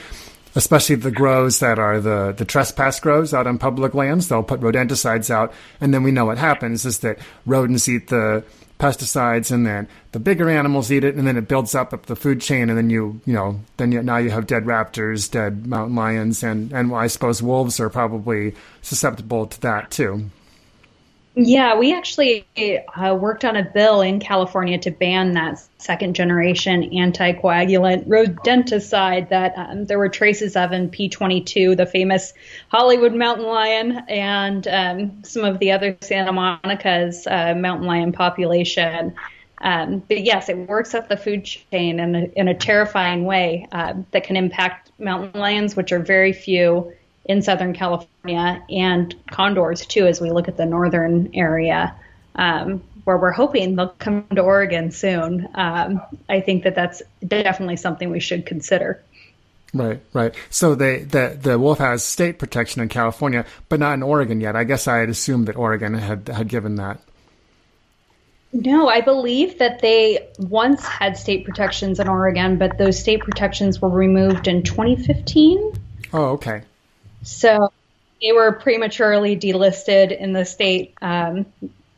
[0.55, 4.29] especially the grows that are the, the trespass grows out on public lands.
[4.29, 8.45] They'll put rodenticides out, and then we know what happens is that rodents eat the
[8.85, 12.17] pesticides, and then the bigger animals eat it, and then it builds up up the
[12.17, 15.67] food chain, and then you you know then you, now you have dead raptors, dead
[15.67, 20.31] mountain lions, and and I suppose wolves are probably susceptible to that too.
[21.37, 26.83] Yeah, we actually uh, worked on a bill in California to ban that second generation
[26.91, 32.35] anticoagulant rodenticide that um, there were traces of in P22, the famous
[32.69, 39.13] Hollywood mountain lion, and um, some of the other Santa Monica's uh, mountain lion population.
[39.59, 43.67] Um, but yes, it works up the food chain in a, in a terrifying way
[43.73, 46.93] uh, that can impact mountain lions, which are very few
[47.25, 51.95] in Southern California and condors too, as we look at the northern area,
[52.35, 55.49] um, where we're hoping they'll come to Oregon soon.
[55.55, 59.03] Um, I think that that's definitely something we should consider.
[59.73, 60.35] Right, right.
[60.51, 64.55] So they, the the wolf has state protection in California, but not in Oregon yet.
[64.55, 67.01] I guess I had assumed that Oregon had had given that.
[68.53, 73.83] No, I believe that they once had state protections in Oregon, but those state protections
[73.83, 75.73] were removed in 2015.
[76.13, 76.63] Oh, okay.
[77.25, 77.73] So
[78.23, 81.47] they were prematurely delisted in the state um,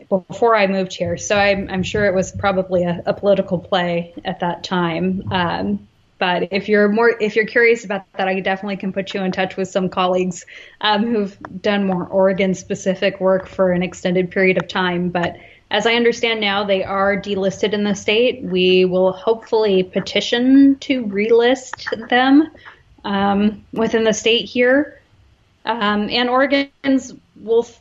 [0.09, 1.17] before I moved here.
[1.17, 5.31] So I'm, I'm sure it was probably a, a political play at that time.
[5.31, 9.21] Um, but if you're more, if you're curious about that, I definitely can put you
[9.23, 10.47] in touch with some colleagues
[10.81, 15.11] um, who've done more Oregon-specific work for an extended period of time.
[15.11, 15.37] But
[15.71, 18.43] as I understand now, they are delisted in the state.
[18.43, 22.49] We will hopefully petition to relist them
[23.05, 25.01] um, within the state here.
[25.67, 27.81] Um, and Oregon's wolf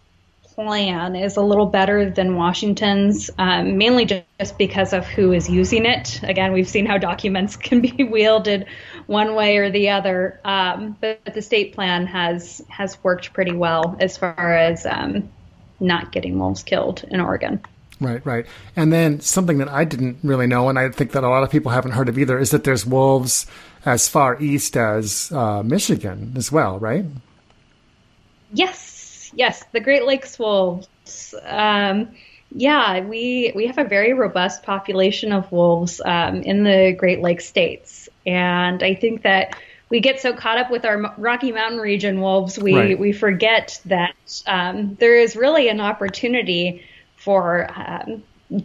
[0.55, 5.85] plan is a little better than Washington's, um, mainly just because of who is using
[5.85, 6.21] it.
[6.23, 8.65] Again, we've seen how documents can be wielded
[9.05, 13.95] one way or the other, um, but the state plan has has worked pretty well
[13.99, 15.29] as far as um,
[15.79, 17.61] not getting wolves killed in Oregon.
[17.99, 18.45] Right, right.
[18.75, 21.49] And then something that I didn't really know, and I think that a lot of
[21.49, 23.45] people haven't heard of either, is that there's wolves
[23.85, 27.05] as far east as uh, Michigan as well, right?
[28.55, 31.35] Yes, yes, the Great Lakes wolves.
[31.43, 32.15] Um,
[32.51, 37.45] yeah, we we have a very robust population of wolves um, in the Great Lakes
[37.45, 39.57] states, and I think that
[39.89, 42.99] we get so caught up with our Rocky Mountain region wolves, we right.
[42.99, 44.15] we forget that
[44.47, 46.83] um, there is really an opportunity
[47.17, 48.23] for um,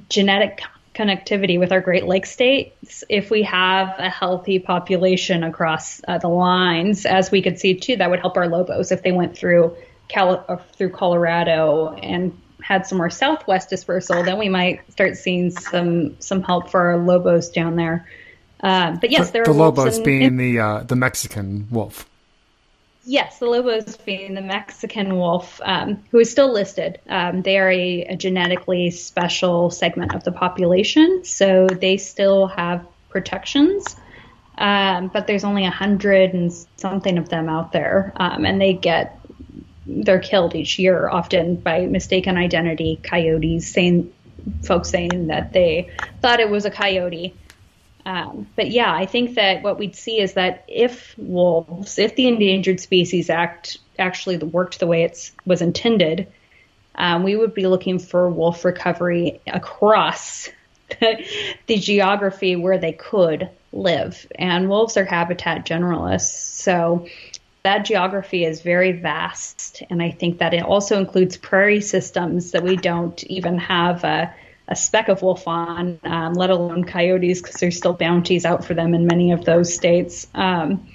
[0.08, 0.62] genetic
[0.94, 6.28] connectivity with our Great Lakes states if we have a healthy population across uh, the
[6.28, 7.96] lines, as we could see too.
[7.96, 9.76] That would help our lobos if they went through
[10.08, 14.24] Cal- uh, through Colorado and had some more southwest dispersal.
[14.24, 18.08] Then we might start seeing some some help for our lobos down there.
[18.60, 21.68] Uh, but yes, there the, are the lobos in, being in, the uh, the Mexican
[21.70, 22.09] wolf.
[23.10, 27.00] Yes, the Lobos being the Mexican wolf, um, who is still listed.
[27.08, 32.86] Um, they are a, a, genetically special segment of the population, so they still have
[33.08, 33.96] protections.
[34.56, 38.74] Um, but there's only a hundred and something of them out there, um, and they
[38.74, 39.18] get
[39.88, 44.12] they're killed each year, often by mistaken identity coyotes, saying
[44.62, 45.90] folks saying that they
[46.22, 47.34] thought it was a coyote.
[48.10, 52.26] Um, but yeah, I think that what we'd see is that if wolves, if the
[52.26, 56.26] Endangered Species Act actually worked the way it was intended,
[56.96, 60.48] um, we would be looking for wolf recovery across
[60.98, 61.24] the,
[61.68, 64.26] the geography where they could live.
[64.34, 67.06] And wolves are habitat generalists, so
[67.62, 69.84] that geography is very vast.
[69.88, 74.02] And I think that it also includes prairie systems that we don't even have
[74.70, 78.74] a speck of wolf on, um, let alone coyotes, because there's still bounties out for
[78.74, 80.28] them in many of those states.
[80.34, 80.86] Um,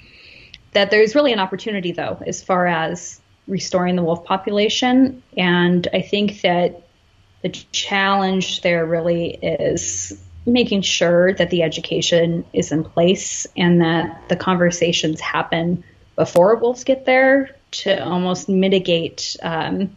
[0.72, 5.22] that there's really an opportunity, though, as far as restoring the wolf population.
[5.36, 6.82] And I think that
[7.42, 14.28] the challenge there really is making sure that the education is in place and that
[14.28, 19.96] the conversations happen before wolves get there to almost mitigate um,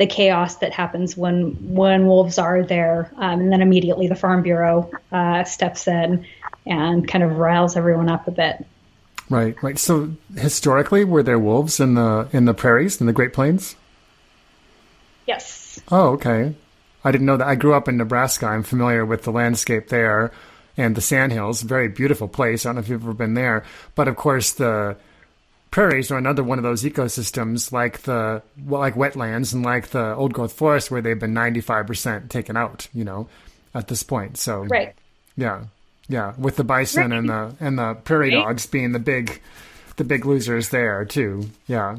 [0.00, 4.42] the chaos that happens when when wolves are there, um, and then immediately the Farm
[4.42, 6.24] Bureau uh, steps in
[6.64, 8.64] and kind of riles everyone up a bit.
[9.28, 9.78] Right, right.
[9.78, 13.76] So historically, were there wolves in the in the prairies in the Great Plains?
[15.26, 15.78] Yes.
[15.92, 16.54] Oh, okay.
[17.04, 17.46] I didn't know that.
[17.46, 18.46] I grew up in Nebraska.
[18.46, 20.32] I'm familiar with the landscape there
[20.78, 21.60] and the Sandhills.
[21.60, 22.64] Very beautiful place.
[22.64, 24.96] I don't know if you've ever been there, but of course the
[25.70, 30.14] prairies are another one of those ecosystems like the well, like wetlands and like the
[30.14, 32.88] old growth forest where they've been 95% taken out.
[32.92, 33.28] You know,
[33.74, 34.36] at this point.
[34.36, 34.94] So right.
[35.36, 35.64] Yeah,
[36.08, 36.34] yeah.
[36.38, 37.18] With the bison right.
[37.18, 38.44] and the and the prairie right.
[38.44, 39.40] dogs being the big
[39.96, 41.50] the big losers there too.
[41.66, 41.98] Yeah.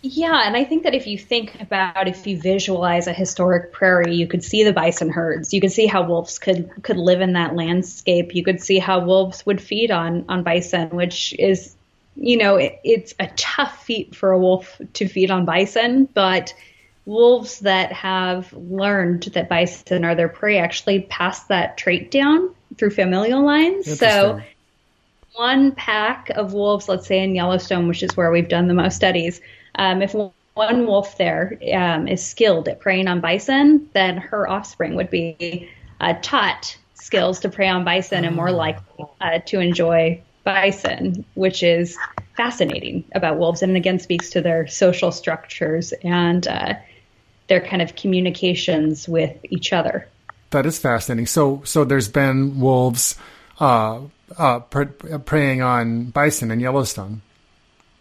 [0.00, 4.14] Yeah, and I think that if you think about if you visualize a historic prairie,
[4.14, 5.52] you could see the bison herds.
[5.52, 8.32] You could see how wolves could could live in that landscape.
[8.32, 11.74] You could see how wolves would feed on on bison, which is
[12.20, 16.52] you know, it, it's a tough feat for a wolf to feed on bison, but
[17.06, 22.90] wolves that have learned that bison are their prey actually pass that trait down through
[22.90, 23.98] familial lines.
[23.98, 24.40] So
[25.34, 28.96] one pack of wolves, let's say in Yellowstone, which is where we've done the most
[28.96, 29.40] studies,
[29.76, 34.96] um, if one wolf there um, is skilled at preying on bison, then her offspring
[34.96, 40.20] would be uh, taught skills to prey on bison and more likely uh, to enjoy
[40.48, 41.98] bison, which is
[42.34, 46.72] fascinating about wolves, and again speaks to their social structures and uh,
[47.48, 50.08] their kind of communications with each other.
[50.48, 51.26] That is fascinating.
[51.26, 53.16] So, so there's been wolves
[53.60, 54.00] uh,
[54.38, 57.20] uh, preying on bison in Yellowstone.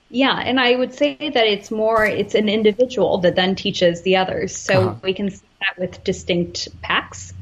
[0.10, 4.16] Yeah, and I would say that it's more it's an individual that then teaches the
[4.16, 4.56] others.
[4.56, 4.96] So uh-huh.
[5.04, 7.34] we can see that with distinct packs.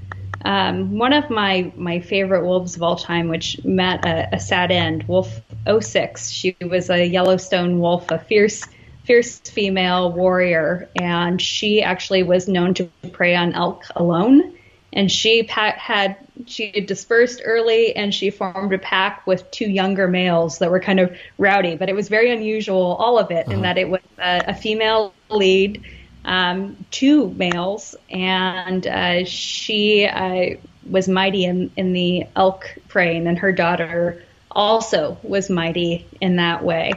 [0.44, 4.72] Um, one of my my favorite wolves of all time, which met a, a sad
[4.72, 5.42] end, Wolf
[5.80, 6.30] 06.
[6.30, 8.66] She was a Yellowstone wolf, a fierce
[9.06, 14.54] fierce female warrior, and she actually was known to prey on elk alone.
[14.94, 16.16] And she had
[16.48, 21.00] she dispersed early and she formed a pack with two younger males that were kind
[21.00, 23.54] of rowdy, but it was very unusual, all of it, uh-huh.
[23.54, 25.84] in that it was a, a female lead,
[26.26, 30.58] um, two males, and uh, she uh,
[30.90, 36.64] was mighty in, in the elk preying, and her daughter also was mighty in that
[36.64, 36.94] way.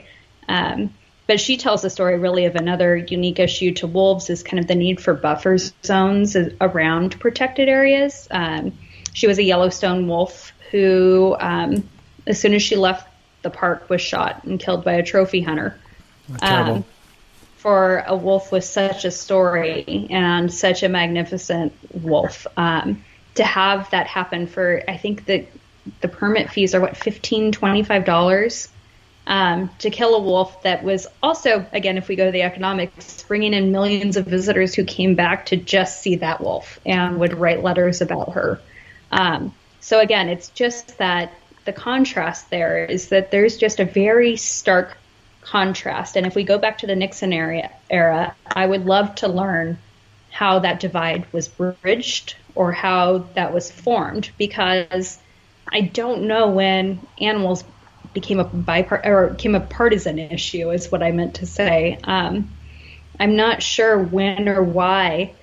[0.48, 0.94] Um,
[1.26, 4.66] but she tells the story really of another unique issue to wolves is kind of
[4.66, 8.26] the need for buffer zones around protected areas.
[8.30, 8.72] Um,
[9.12, 11.86] she was a Yellowstone wolf who, um,
[12.26, 13.06] as soon as she left
[13.42, 15.78] the park, was shot and killed by a trophy hunter.
[16.40, 16.84] Um,
[17.68, 23.04] for a wolf with such a story and such a magnificent wolf, um,
[23.34, 25.44] to have that happen for, I think that
[26.00, 28.68] the permit fees are what, $15, $25
[29.26, 33.22] um, to kill a wolf that was also, again, if we go to the economics,
[33.24, 37.34] bringing in millions of visitors who came back to just see that wolf and would
[37.34, 38.58] write letters about her.
[39.12, 41.34] Um, so again, it's just that
[41.66, 44.96] the contrast there is that there's just a very stark
[45.50, 46.16] contrast.
[46.16, 49.78] And if we go back to the Nixon era, era, I would love to learn
[50.30, 55.18] how that divide was bridged or how that was formed because
[55.70, 57.64] I don't know when animals
[58.12, 61.98] became a bipart or became a partisan issue is what I meant to say.
[62.04, 62.50] Um,
[63.18, 65.34] I'm not sure when or why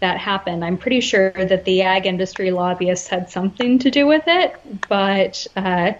[0.00, 0.64] that happened.
[0.64, 4.54] I'm pretty sure that the ag industry lobbyists had something to do with it,
[4.88, 5.92] but uh,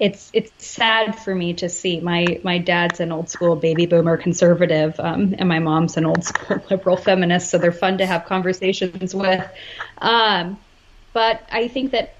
[0.00, 2.00] it's it's sad for me to see.
[2.00, 6.24] My my dad's an old school baby boomer conservative, um, and my mom's an old
[6.24, 9.46] school liberal feminist, so they're fun to have conversations with.
[9.98, 10.58] Um,
[11.12, 12.14] but I think that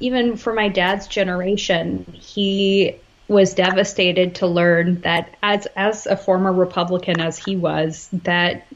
[0.00, 2.96] even for my dad's generation, he
[3.28, 8.66] was devastated to learn that as as a former Republican as he was, that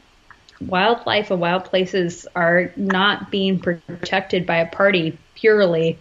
[0.59, 5.97] wildlife and wild places are not being protected by a party purely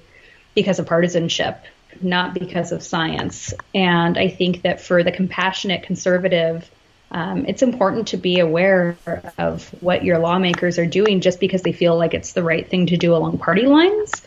[0.55, 1.65] because of partisanship,
[2.01, 3.53] not because of science.
[3.75, 6.71] And I think that for the compassionate conservative,
[7.11, 8.97] um, it's important to be aware
[9.37, 12.87] of what your lawmakers are doing just because they feel like it's the right thing
[12.87, 14.23] to do along party lines.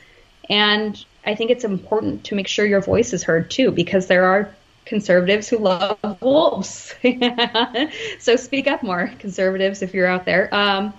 [0.49, 4.25] And I think it's important to make sure your voice is heard too, because there
[4.25, 4.53] are
[4.85, 6.93] conservatives who love wolves.
[8.19, 10.53] so speak up more, conservatives, if you're out there.
[10.53, 10.93] Um,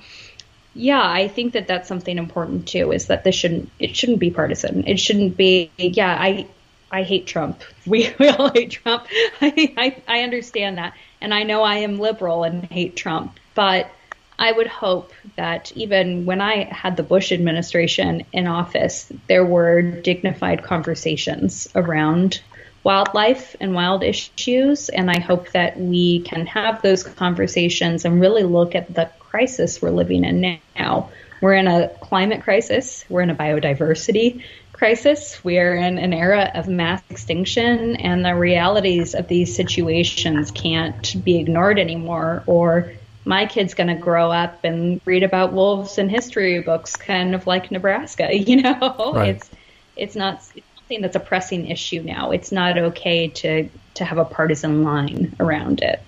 [0.74, 2.92] yeah, I think that that's something important too.
[2.92, 4.86] Is that this shouldn't it shouldn't be partisan.
[4.86, 5.70] It shouldn't be.
[5.76, 6.46] Yeah, I
[6.90, 7.62] I hate Trump.
[7.86, 9.06] We, we all hate Trump.
[9.40, 13.90] I, I I understand that, and I know I am liberal and hate Trump, but
[14.38, 19.82] I would hope that even when I had the Bush administration in office, there were
[19.82, 22.40] dignified conversations around
[22.84, 24.88] wildlife and wild issues.
[24.90, 29.82] And I hope that we can have those conversations and really look at the crisis
[29.82, 31.10] we're living in now.
[31.40, 36.68] We're in a climate crisis, we're in a biodiversity crisis, we're in an era of
[36.68, 42.92] mass extinction, and the realities of these situations can't be ignored anymore or
[43.24, 47.46] my kid's going to grow up and read about wolves in history books, kind of
[47.46, 48.28] like Nebraska.
[48.44, 49.36] You know, right.
[49.36, 49.50] it's
[49.96, 50.42] it's not
[50.84, 52.30] something that's a pressing issue now.
[52.30, 56.02] It's not okay to to have a partisan line around it.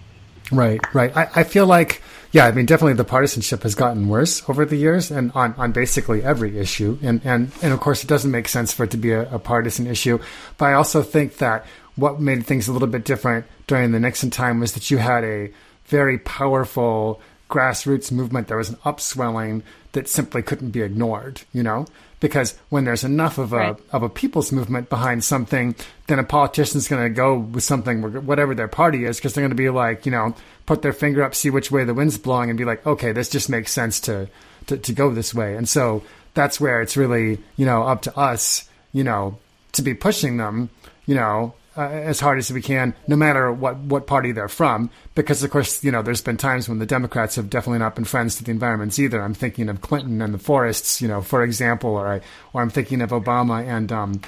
[0.53, 1.17] Right, right.
[1.17, 2.03] I, I feel like,
[2.33, 5.73] yeah, I mean, definitely the partisanship has gotten worse over the years, and on, on
[5.73, 6.99] basically every issue.
[7.03, 9.39] And, and and of course, it doesn't make sense for it to be a, a
[9.39, 10.19] partisan issue.
[10.59, 11.65] But I also think that
[11.97, 15.25] what made things a little bit different during the Nixon time was that you had
[15.25, 15.51] a
[15.87, 18.49] very powerful grassroots movement.
[18.49, 19.63] There was an upswelling
[19.93, 21.87] that simply couldn't be ignored, you know?
[22.19, 23.77] Because when there's enough of a right.
[23.93, 25.75] of a people's movement behind something,
[26.07, 29.51] then a politician's going to go with something, whatever their party is, because they're going
[29.51, 32.49] to be like, you know, put their finger up, see which way the wind's blowing,
[32.49, 34.29] and be like, okay, this just makes sense to
[34.69, 35.57] to, to go this way.
[35.57, 36.03] And so
[36.35, 39.39] that's where it's really, you know, up to us, you know,
[39.73, 40.71] to be pushing them,
[41.07, 44.91] you know, uh, as hard as we can, no matter what, what party they're from.
[45.15, 48.05] Because, of course, you know, there's been times when the Democrats have definitely not been
[48.05, 49.23] friends to the environments either.
[49.23, 52.21] I'm thinking of Clinton and the forests, you know, for example, or, I,
[52.53, 54.21] or I'm thinking of Obama and um,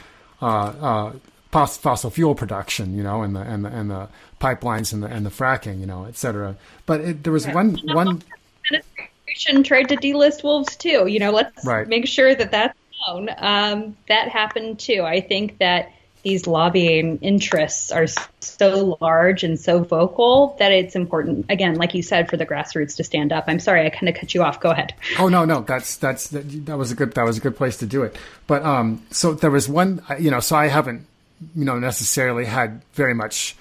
[0.43, 1.13] uh, uh,
[1.51, 4.09] fossil fuel production, you know, and the, and the, and the
[4.41, 6.57] pipelines and the, and the fracking, you know, et cetera.
[6.87, 7.55] But it, there was yeah.
[7.55, 8.23] one, one.
[8.71, 11.07] Administration tried to delist wolves too.
[11.07, 11.89] You know, let's right.
[11.89, 13.31] make sure that that's known.
[13.39, 15.03] Um, that happened too.
[15.05, 15.93] I think that
[16.23, 18.07] these lobbying interests are
[18.41, 22.97] so large and so vocal that it's important again like you said for the grassroots
[22.97, 23.45] to stand up.
[23.47, 24.61] I'm sorry i kind of cut you off.
[24.61, 24.95] Go ahead.
[25.19, 27.77] Oh no no that's that's that, that was a good that was a good place
[27.79, 28.17] to do it.
[28.47, 31.07] But um so there was one you know so i haven't
[31.55, 33.57] you know necessarily had very much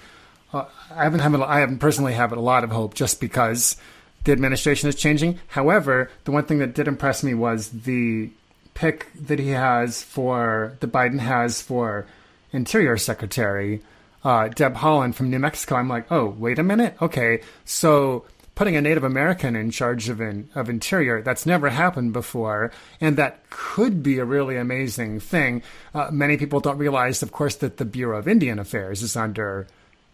[0.52, 3.76] uh, i haven't had i haven't personally had a lot of hope just because
[4.24, 5.38] the administration is changing.
[5.48, 8.30] However the one thing that did impress me was the
[8.74, 12.06] pick that he has for the biden has for
[12.52, 13.80] Interior Secretary,
[14.24, 15.76] uh, Deb Haaland from New Mexico.
[15.76, 16.96] I'm like, oh, wait a minute.
[17.00, 18.24] Okay, so
[18.54, 23.16] putting a Native American in charge of in, of Interior, that's never happened before, and
[23.16, 25.62] that could be a really amazing thing.
[25.94, 29.66] Uh, many people don't realize, of course, that the Bureau of Indian Affairs is under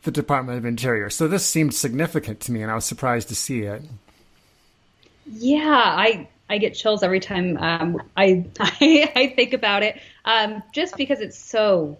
[0.02, 1.08] the Department of Interior.
[1.08, 3.82] So this seemed significant to me, and I was surprised to see it.
[5.26, 10.62] Yeah, I I get chills every time um, I, I, I think about it, um,
[10.72, 11.96] just because it's so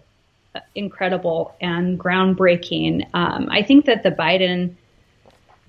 [0.73, 3.07] incredible and groundbreaking.
[3.13, 4.75] Um, I think that the Biden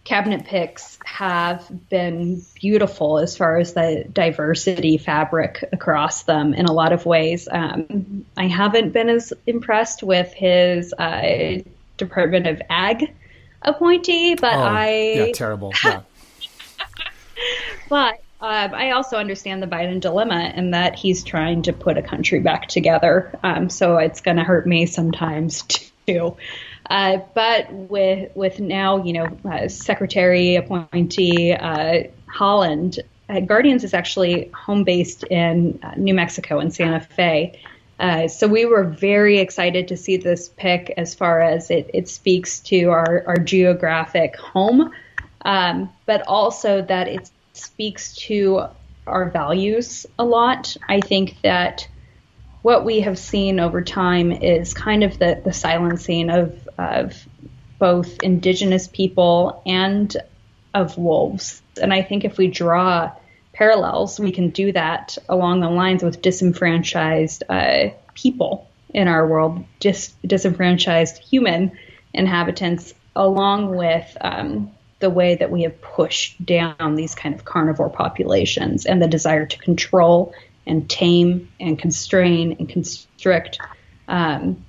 [0.05, 6.73] cabinet picks have been beautiful as far as the diversity fabric across them in a
[6.73, 7.49] lot of ways.
[7.51, 11.59] Um, I haven't been as impressed with his uh,
[11.97, 13.13] Department of Ag
[13.63, 15.73] appointee, but oh, I yeah terrible.
[15.85, 16.03] Yeah.
[17.89, 22.03] but uh, I also understand the Biden dilemma in that he's trying to put a
[22.03, 23.37] country back together.
[23.43, 25.63] Um, so it's going to hurt me sometimes
[26.07, 26.37] too.
[26.89, 33.93] Uh, but with with now, you know, uh, Secretary appointee uh, Haaland, uh, Guardians is
[33.93, 37.61] actually home based in uh, New Mexico in Santa Fe.
[38.29, 42.61] so we were very excited to see this pick as far as it, it speaks
[42.61, 44.93] to our, our geographic home,
[45.45, 48.67] um, but also that it's speaks to
[49.07, 50.77] our values a lot.
[50.89, 51.89] I think that
[52.63, 57.27] what we have seen over time is kind of the, the silencing of, of
[57.79, 60.17] both indigenous people and
[60.75, 61.63] of wolves.
[61.81, 63.13] And I think if we draw
[63.53, 69.65] parallels, we can do that along the lines with disenfranchised uh, people in our world,
[69.81, 71.73] dis- disenfranchised human
[72.13, 77.91] inhabitants, along with um, the way that we have pushed down these kind of carnivore
[77.91, 80.33] populations and the desire to control
[80.67, 83.59] and tame and constrain and constrict.
[84.09, 84.65] Um,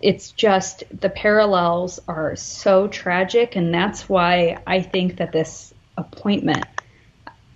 [0.00, 6.64] it's just the parallels are so tragic, and that's why I think that this appointment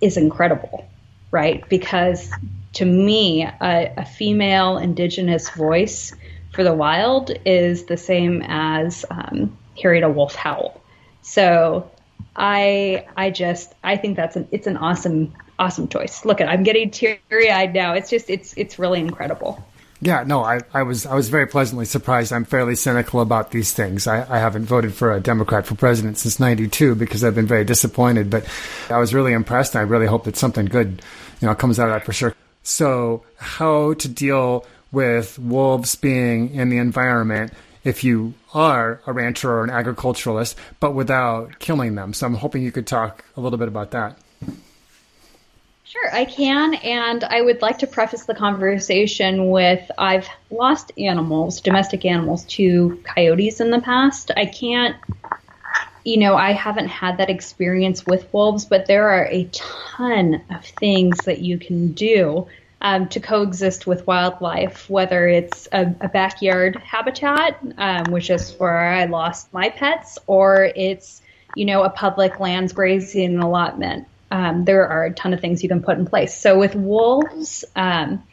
[0.01, 0.87] is incredible,
[1.29, 1.67] right?
[1.69, 2.29] Because
[2.73, 6.13] to me, a, a female indigenous voice
[6.53, 10.81] for the wild is the same as um, hearing a wolf howl.
[11.21, 11.89] So
[12.35, 16.25] I I just I think that's an it's an awesome awesome choice.
[16.25, 17.93] Look at I'm getting teary eyed now.
[17.93, 19.63] It's just it's it's really incredible.
[20.03, 22.33] Yeah, no, I, I was I was very pleasantly surprised.
[22.33, 24.07] I'm fairly cynical about these things.
[24.07, 27.63] I, I haven't voted for a Democrat for president since '92 because I've been very
[27.63, 28.31] disappointed.
[28.31, 28.47] But
[28.89, 29.75] I was really impressed.
[29.75, 31.03] And I really hope that something good,
[31.39, 32.33] you know, comes out of that for sure.
[32.63, 37.53] So, how to deal with wolves being in the environment
[37.83, 42.13] if you are a rancher or an agriculturalist, but without killing them?
[42.13, 44.17] So, I'm hoping you could talk a little bit about that.
[45.91, 46.75] Sure, I can.
[46.75, 53.03] And I would like to preface the conversation with I've lost animals, domestic animals, to
[53.03, 54.31] coyotes in the past.
[54.37, 54.95] I can't,
[56.05, 60.63] you know, I haven't had that experience with wolves, but there are a ton of
[60.63, 62.47] things that you can do
[62.81, 68.77] um, to coexist with wildlife, whether it's a, a backyard habitat, um, which is where
[68.77, 71.21] I lost my pets, or it's,
[71.55, 75.69] you know, a public lands grazing allotment um, there are a ton of things you
[75.69, 76.35] can put in place.
[76.35, 78.23] So with wolves, um,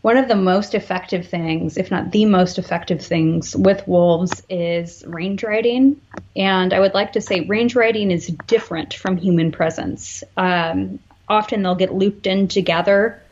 [0.00, 5.04] one of the most effective things, if not the most effective things with wolves, is
[5.06, 6.00] range riding.
[6.34, 10.24] And I would like to say range riding is different from human presence.
[10.36, 10.98] Um,
[11.28, 13.22] often they'll get looped in together,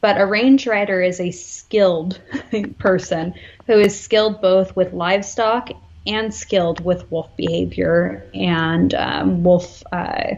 [0.00, 2.20] but a range rider is a skilled
[2.78, 3.34] person
[3.66, 5.70] who is skilled both with livestock
[6.06, 9.82] and skilled with wolf behavior and um, wolf.
[9.92, 10.36] Uh,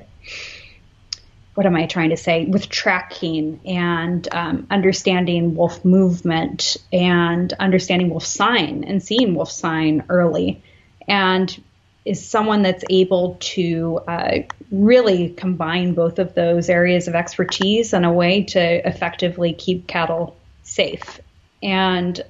[1.55, 2.47] what am I trying to say?
[2.47, 10.05] With tracking and um, understanding wolf movement and understanding wolf sign and seeing wolf sign
[10.09, 10.63] early,
[11.07, 11.63] and
[12.05, 14.39] is someone that's able to uh,
[14.73, 20.35] really combine both of those areas of expertise in a way to effectively keep cattle
[20.63, 21.21] safe.
[21.63, 22.21] And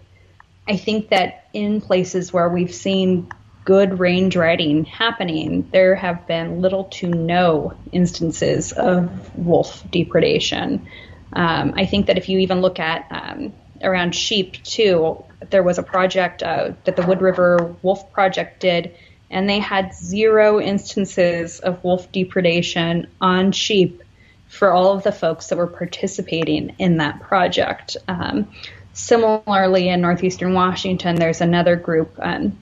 [0.68, 3.30] I think that in places where we've seen
[3.64, 10.86] good range riding happening, there have been little to no instances of wolf depredation.
[11.32, 15.78] Um, I think that if you even look at um, around sheep too, there was
[15.78, 18.96] a project uh, that the Wood River Wolf Project did,
[19.32, 24.02] and they had zero instances of wolf depredation on sheep
[24.48, 27.96] for all of the folks that were participating in that project.
[28.06, 28.52] Um,
[28.92, 32.14] similarly, in northeastern Washington, there's another group.
[32.18, 32.58] Um,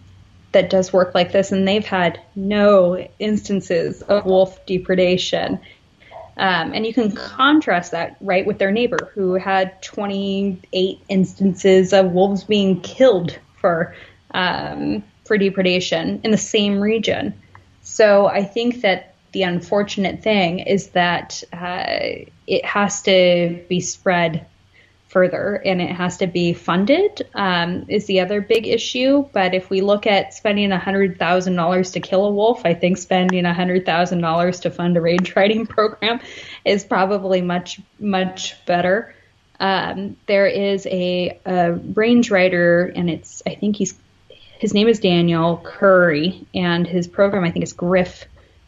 [0.53, 5.61] that does work like this, and they've had no instances of wolf depredation.
[6.37, 12.13] Um, and you can contrast that right with their neighbor who had 28 instances of
[12.13, 13.95] wolves being killed for
[14.33, 17.41] um, for depredation in the same region.
[17.83, 24.45] So I think that the unfortunate thing is that uh, it has to be spread
[25.07, 29.71] further and it has to be funded um, is the other big issue but if
[29.71, 34.97] we look at spending $100000 to kill a wolf i think spending $100000 to fund
[34.97, 36.21] a range riding program
[36.65, 39.13] is probably much much better
[39.59, 43.95] um, there is a, a range rider and it's i think he's
[44.61, 48.27] his name is daniel curry and his program i think is griff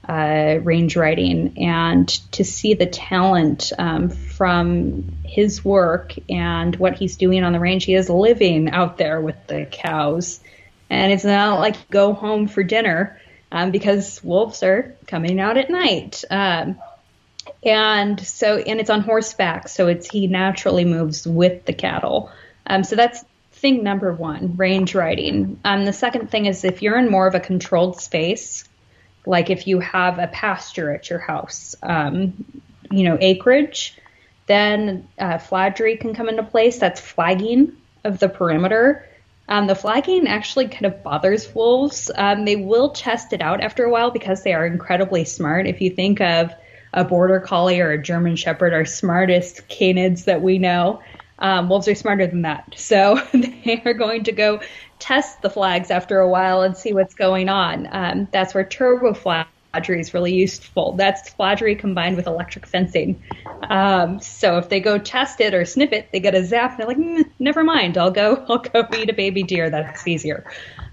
[0.09, 7.17] uh, range riding and to see the talent um, from his work and what he's
[7.17, 7.85] doing on the range.
[7.85, 10.41] He is living out there with the cows,
[10.91, 13.21] and it's not like go home for dinner
[13.53, 16.25] um, because wolves are coming out at night.
[16.29, 16.79] Um,
[17.65, 22.31] and so, and it's on horseback, so it's he naturally moves with the cattle.
[22.67, 23.25] Um, so that's
[23.63, 25.59] thing number one, range riding.
[25.65, 28.65] Um, the second thing is if you're in more of a controlled space,
[29.25, 32.45] like if you have a pasture at your house, um,
[32.91, 33.97] you know, acreage,
[34.47, 36.79] then uh, can come into place.
[36.79, 39.09] That's flagging of the perimeter.
[39.49, 42.11] Um, the flagging actually kind of bothers wolves.
[42.15, 45.67] Um, they will test it out after a while because they are incredibly smart.
[45.69, 46.53] If you think of
[46.93, 51.01] a border collie or a German shepherd, our smartest canids that we know,
[51.43, 52.73] um, wolves are smarter than that.
[52.77, 54.61] So they are going to go
[54.99, 57.89] test the flags after a while and see what's going on.
[57.91, 60.93] Um, that's where turbo fladry is really useful.
[60.93, 63.21] That's fladry combined with electric fencing.
[63.63, 66.71] Um, so if they go test it or sniff it, they get a zap.
[66.71, 67.99] And they're like, mm, never mind.
[67.99, 68.37] I'll go.
[68.49, 69.69] I'll go eat a baby deer.
[69.69, 70.45] That's easier.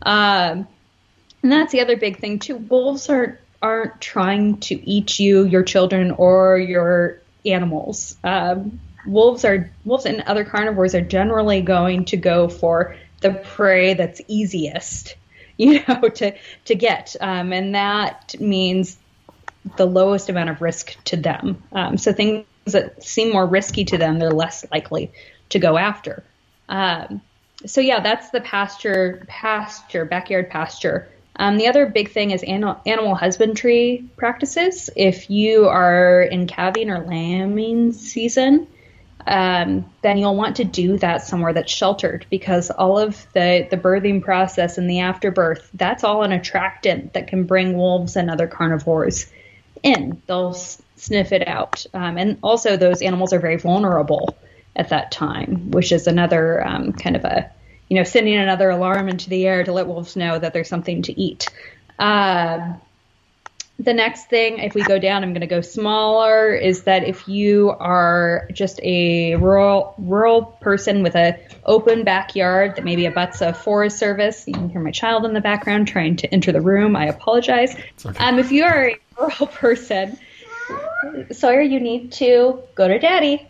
[0.01, 0.67] Um,
[1.43, 2.55] and that's the other big thing too.
[2.57, 8.15] Wolves are aren't trying to eat you, your children, or your animals.
[8.23, 13.93] Um, wolves are wolves and other carnivores are generally going to go for the prey
[13.93, 15.15] that's easiest,
[15.57, 16.35] you know, to
[16.65, 18.97] to get, um, and that means
[19.77, 21.61] the lowest amount of risk to them.
[21.71, 25.11] Um, so things that seem more risky to them, they're less likely
[25.49, 26.23] to go after.
[26.69, 27.21] Um,
[27.65, 31.09] so yeah, that's the pasture, pasture, backyard pasture.
[31.35, 34.89] Um, the other big thing is animal, animal husbandry practices.
[34.95, 38.67] If you are in calving or lambing season,
[39.27, 43.77] um, then you'll want to do that somewhere that's sheltered because all of the, the
[43.77, 48.47] birthing process and the afterbirth, that's all an attractant that can bring wolves and other
[48.47, 49.31] carnivores
[49.83, 50.21] in.
[50.27, 51.85] They'll s- sniff it out.
[51.93, 54.37] Um, and also, those animals are very vulnerable
[54.75, 57.51] at that time, which is another um, kind of a,
[57.89, 61.01] you know, sending another alarm into the air to let wolves know that there's something
[61.03, 61.49] to eat.
[61.97, 62.73] Uh,
[63.79, 67.27] the next thing, if we go down, I'm going to go smaller, is that if
[67.29, 73.53] you are just a rural rural person with a open backyard that maybe abuts a
[73.53, 76.97] forest service, you can hear my child in the background trying to enter the room.
[76.97, 77.73] I apologize.
[78.05, 78.19] okay.
[78.19, 80.19] Um, if you are a rural person,
[81.31, 83.47] Sawyer, you need to go to Daddy.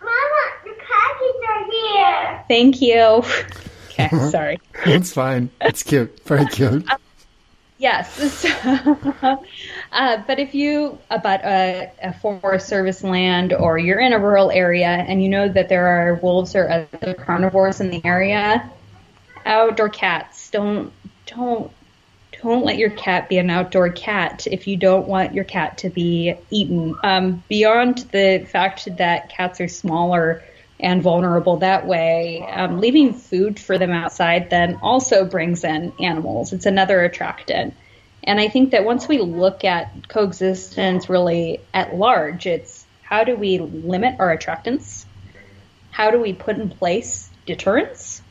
[0.00, 0.14] Mama,
[0.64, 2.44] the khakis are here.
[2.48, 3.22] Thank you.
[3.92, 4.58] Okay, sorry.
[4.86, 5.50] It's fine.
[5.60, 6.18] It's cute.
[6.24, 6.88] Very cute.
[7.82, 8.44] Yes.
[9.92, 14.52] uh, but if you about a, a Forest Service land or you're in a rural
[14.52, 18.70] area and you know that there are wolves or other carnivores in the area,
[19.44, 20.92] outdoor cats don't
[21.26, 21.72] don't
[22.40, 25.90] don't let your cat be an outdoor cat if you don't want your cat to
[25.90, 26.94] be eaten.
[27.02, 30.44] Um, beyond the fact that cats are smaller
[30.82, 36.52] and vulnerable that way, um, leaving food for them outside then also brings in animals.
[36.52, 37.74] It's another attractant.
[38.24, 43.36] And I think that once we look at coexistence really at large, it's how do
[43.36, 45.04] we limit our attractants?
[45.90, 48.22] How do we put in place deterrence?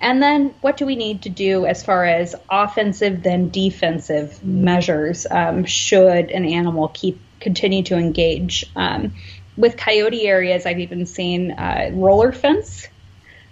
[0.00, 5.26] And then what do we need to do as far as offensive then defensive measures
[5.30, 8.70] um, should an animal keep continue to engage?
[8.74, 9.14] Um,
[9.56, 12.88] with coyote areas, I've even seen uh, roller fence,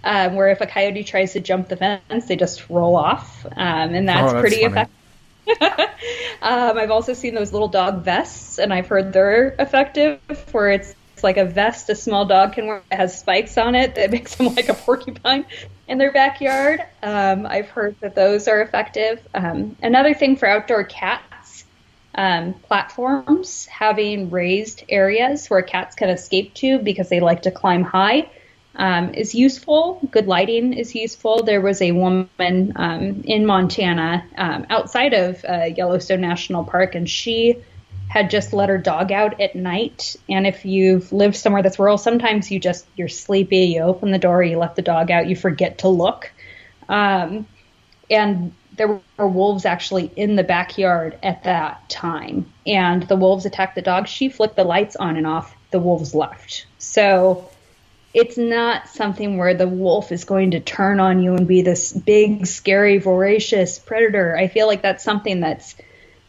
[0.03, 3.93] uh, where if a coyote tries to jump the fence, they just roll off, um,
[3.93, 4.65] and that's, Oh, that's pretty funny.
[4.65, 4.89] effective.
[6.41, 10.19] um, I've also seen those little dog vests, and I've heard they're effective,
[10.51, 13.75] where it's, it's like a vest a small dog can wear that has spikes on
[13.75, 15.45] it that makes them like a porcupine
[15.87, 16.81] in their backyard.
[17.01, 19.25] Um, I've heard that those are effective.
[19.33, 21.23] Um, another thing for outdoor cats
[22.15, 27.83] um, platforms, having raised areas where cats can escape to because they like to climb
[27.83, 28.29] high,
[28.75, 29.99] um, is useful.
[30.11, 31.43] Good lighting is useful.
[31.43, 37.09] There was a woman um, in Montana um, outside of uh, Yellowstone National Park, and
[37.09, 37.57] she
[38.09, 40.15] had just let her dog out at night.
[40.29, 44.19] And if you've lived somewhere that's rural, sometimes you just you're sleepy, you open the
[44.19, 46.31] door, you let the dog out, you forget to look.
[46.89, 47.47] Um,
[48.09, 52.51] and there were wolves actually in the backyard at that time.
[52.65, 54.07] And the wolves attacked the dog.
[54.07, 55.55] She flicked the lights on and off.
[55.71, 56.65] The wolves left.
[56.77, 57.49] So
[58.13, 61.91] it's not something where the wolf is going to turn on you and be this
[61.91, 64.37] big, scary, voracious predator.
[64.37, 65.75] I feel like that's something that's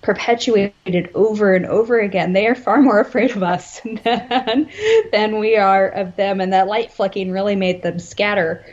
[0.01, 2.33] perpetuated over and over again.
[2.33, 4.71] They are far more afraid of us than,
[5.13, 6.41] than we are of them.
[6.41, 8.65] And that light flicking really made them scatter.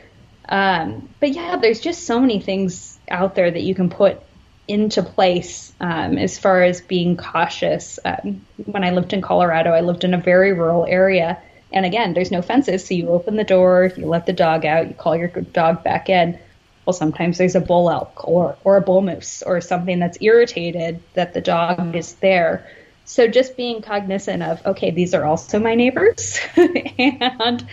[0.52, 4.22] Um, but yeah, there's just so many things out there that you can put
[4.68, 8.00] into place um, as far as being cautious.
[8.04, 11.42] Um, when I lived in Colorado, I lived in a very rural area.
[11.74, 14.90] And again, there's no fences, so you open the door, you let the dog out,
[14.90, 16.38] you call your dog back in.
[16.86, 21.02] Well, sometimes there's a bull elk or, or a bull moose or something that's irritated
[21.14, 22.68] that the dog is there.
[23.06, 27.68] So just being cognizant of, okay, these are also my neighbors, and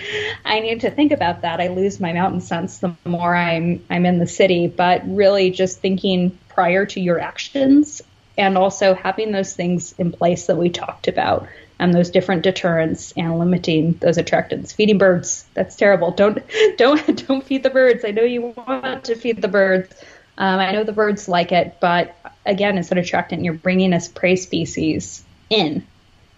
[0.45, 1.61] I need to think about that.
[1.61, 5.81] I lose my mountain sense the more I'm I'm in the city, but really just
[5.81, 8.03] thinking prior to your actions
[8.37, 11.49] and also having those things in place that we talked about
[11.79, 14.75] and those different deterrents and limiting those attractants.
[14.75, 16.11] Feeding birds, that's terrible.
[16.11, 16.43] Don't
[16.77, 18.05] don't don't feed the birds.
[18.05, 19.95] I know you want to feed the birds.
[20.37, 22.17] Um, I know the birds like it, but
[22.49, 23.45] again, it's an attractant.
[23.45, 25.87] You're bringing us prey species in,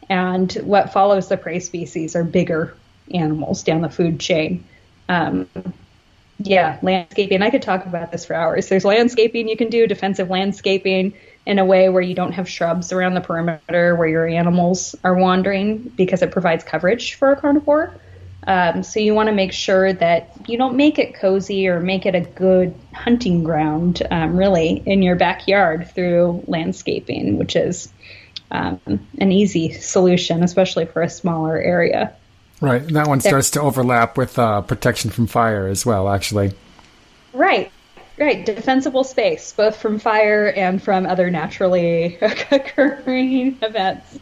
[0.08, 2.76] and what follows the prey species are bigger
[3.12, 4.64] animals down the food chain.
[5.08, 5.48] Um,
[6.38, 7.42] yeah, landscaping.
[7.42, 8.68] I could talk about this for hours.
[8.68, 11.14] There's landscaping you can do, defensive landscaping
[11.46, 15.14] in a way where you don't have shrubs around the perimeter where your animals are
[15.14, 17.94] wandering because it provides coverage for a carnivore.
[18.50, 22.04] Um, so you want to make sure that you don't make it cozy or make
[22.04, 27.92] it a good hunting ground, um, really, in your backyard through landscaping, which is
[28.50, 28.80] um,
[29.18, 32.12] an easy solution, especially for a smaller area.
[32.60, 32.82] Right.
[32.82, 36.52] And that one starts to overlap with uh, protection from fire as well, actually.
[37.32, 37.70] Right.
[38.18, 42.18] Right, defensible space, both from fire and from other naturally
[42.50, 44.18] occurring events.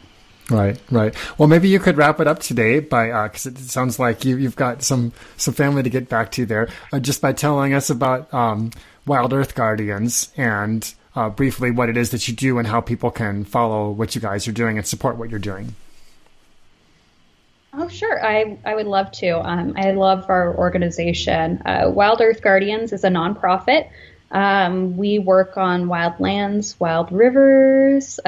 [0.49, 1.13] Right, right.
[1.37, 4.55] Well, maybe you could wrap it up today by because it sounds like you, you've
[4.55, 6.69] got some some family to get back to there.
[6.91, 8.71] Uh, just by telling us about um,
[9.05, 13.11] Wild Earth Guardians and uh, briefly what it is that you do and how people
[13.11, 15.75] can follow what you guys are doing and support what you're doing.
[17.71, 18.25] Oh, sure.
[18.25, 19.47] I, I would love to.
[19.47, 21.61] Um, I love our organization.
[21.65, 23.89] Uh, Wild Earth Guardians is a nonprofit.
[24.31, 28.19] Um, we work on wild lands, wild rivers.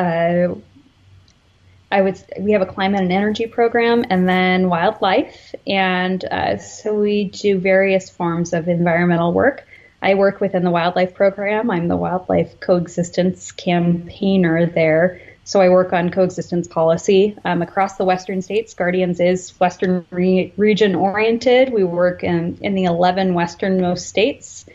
[1.92, 2.22] I would.
[2.40, 7.60] We have a climate and energy program, and then wildlife, and uh, so we do
[7.60, 9.68] various forms of environmental work.
[10.02, 11.70] I work within the wildlife program.
[11.70, 15.22] I'm the wildlife coexistence campaigner there.
[15.44, 18.74] So I work on coexistence policy um, across the western states.
[18.74, 21.74] Guardians is western re- region oriented.
[21.74, 24.66] We work in, in the 11 westernmost states.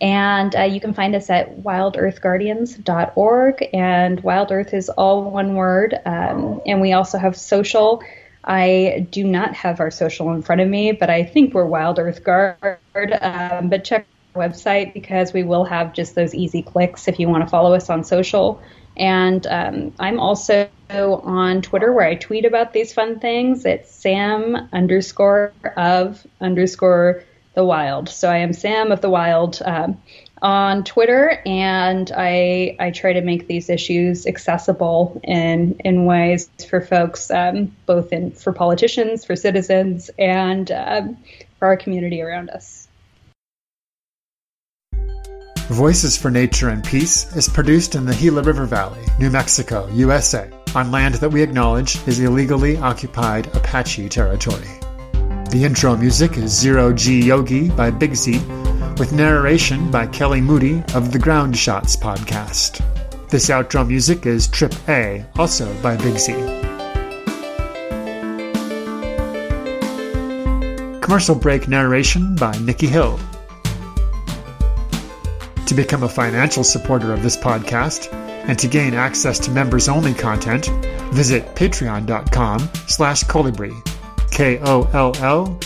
[0.00, 3.68] And uh, you can find us at wildearthguardians.org.
[3.72, 5.98] And Wild Earth is all one word.
[6.04, 8.02] Um, and we also have social.
[8.44, 11.98] I do not have our social in front of me, but I think we're Wild
[11.98, 12.78] Earth Guard.
[12.94, 17.28] Um, but check our website because we will have just those easy clicks if you
[17.28, 18.62] want to follow us on social.
[18.96, 23.64] And um, I'm also on Twitter where I tweet about these fun things.
[23.64, 27.24] It's Sam underscore of underscore
[27.56, 28.08] the wild.
[28.08, 30.00] So I am Sam of the wild um,
[30.40, 36.80] on Twitter, and I I try to make these issues accessible in in ways for
[36.80, 41.16] folks, um, both in for politicians, for citizens, and um,
[41.58, 42.86] for our community around us.
[45.68, 50.48] Voices for Nature and Peace is produced in the Gila River Valley, New Mexico, USA,
[50.76, 54.85] on land that we acknowledge is illegally occupied Apache territory.
[55.50, 58.38] The intro music is Zero G Yogi by Big Z,
[58.98, 62.82] with narration by Kelly Moody of the Ground Shots podcast.
[63.28, 66.32] This outro music is Trip A, also by Big Z.
[71.00, 73.18] Commercial break narration by Nikki Hill.
[75.66, 80.66] To become a financial supporter of this podcast and to gain access to members-only content,
[81.12, 83.22] visit patreon.com slash
[84.30, 85.62] kollibri, K-O-L-L-I-B-R-I.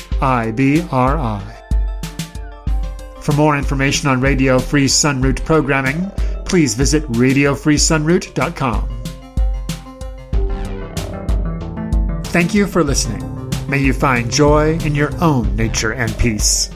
[3.21, 6.11] For more information on Radio Free Sunroot programming,
[6.47, 8.89] please visit radiofreesunroot.com.
[12.25, 13.51] Thank you for listening.
[13.69, 16.71] May you find joy in your own nature and peace.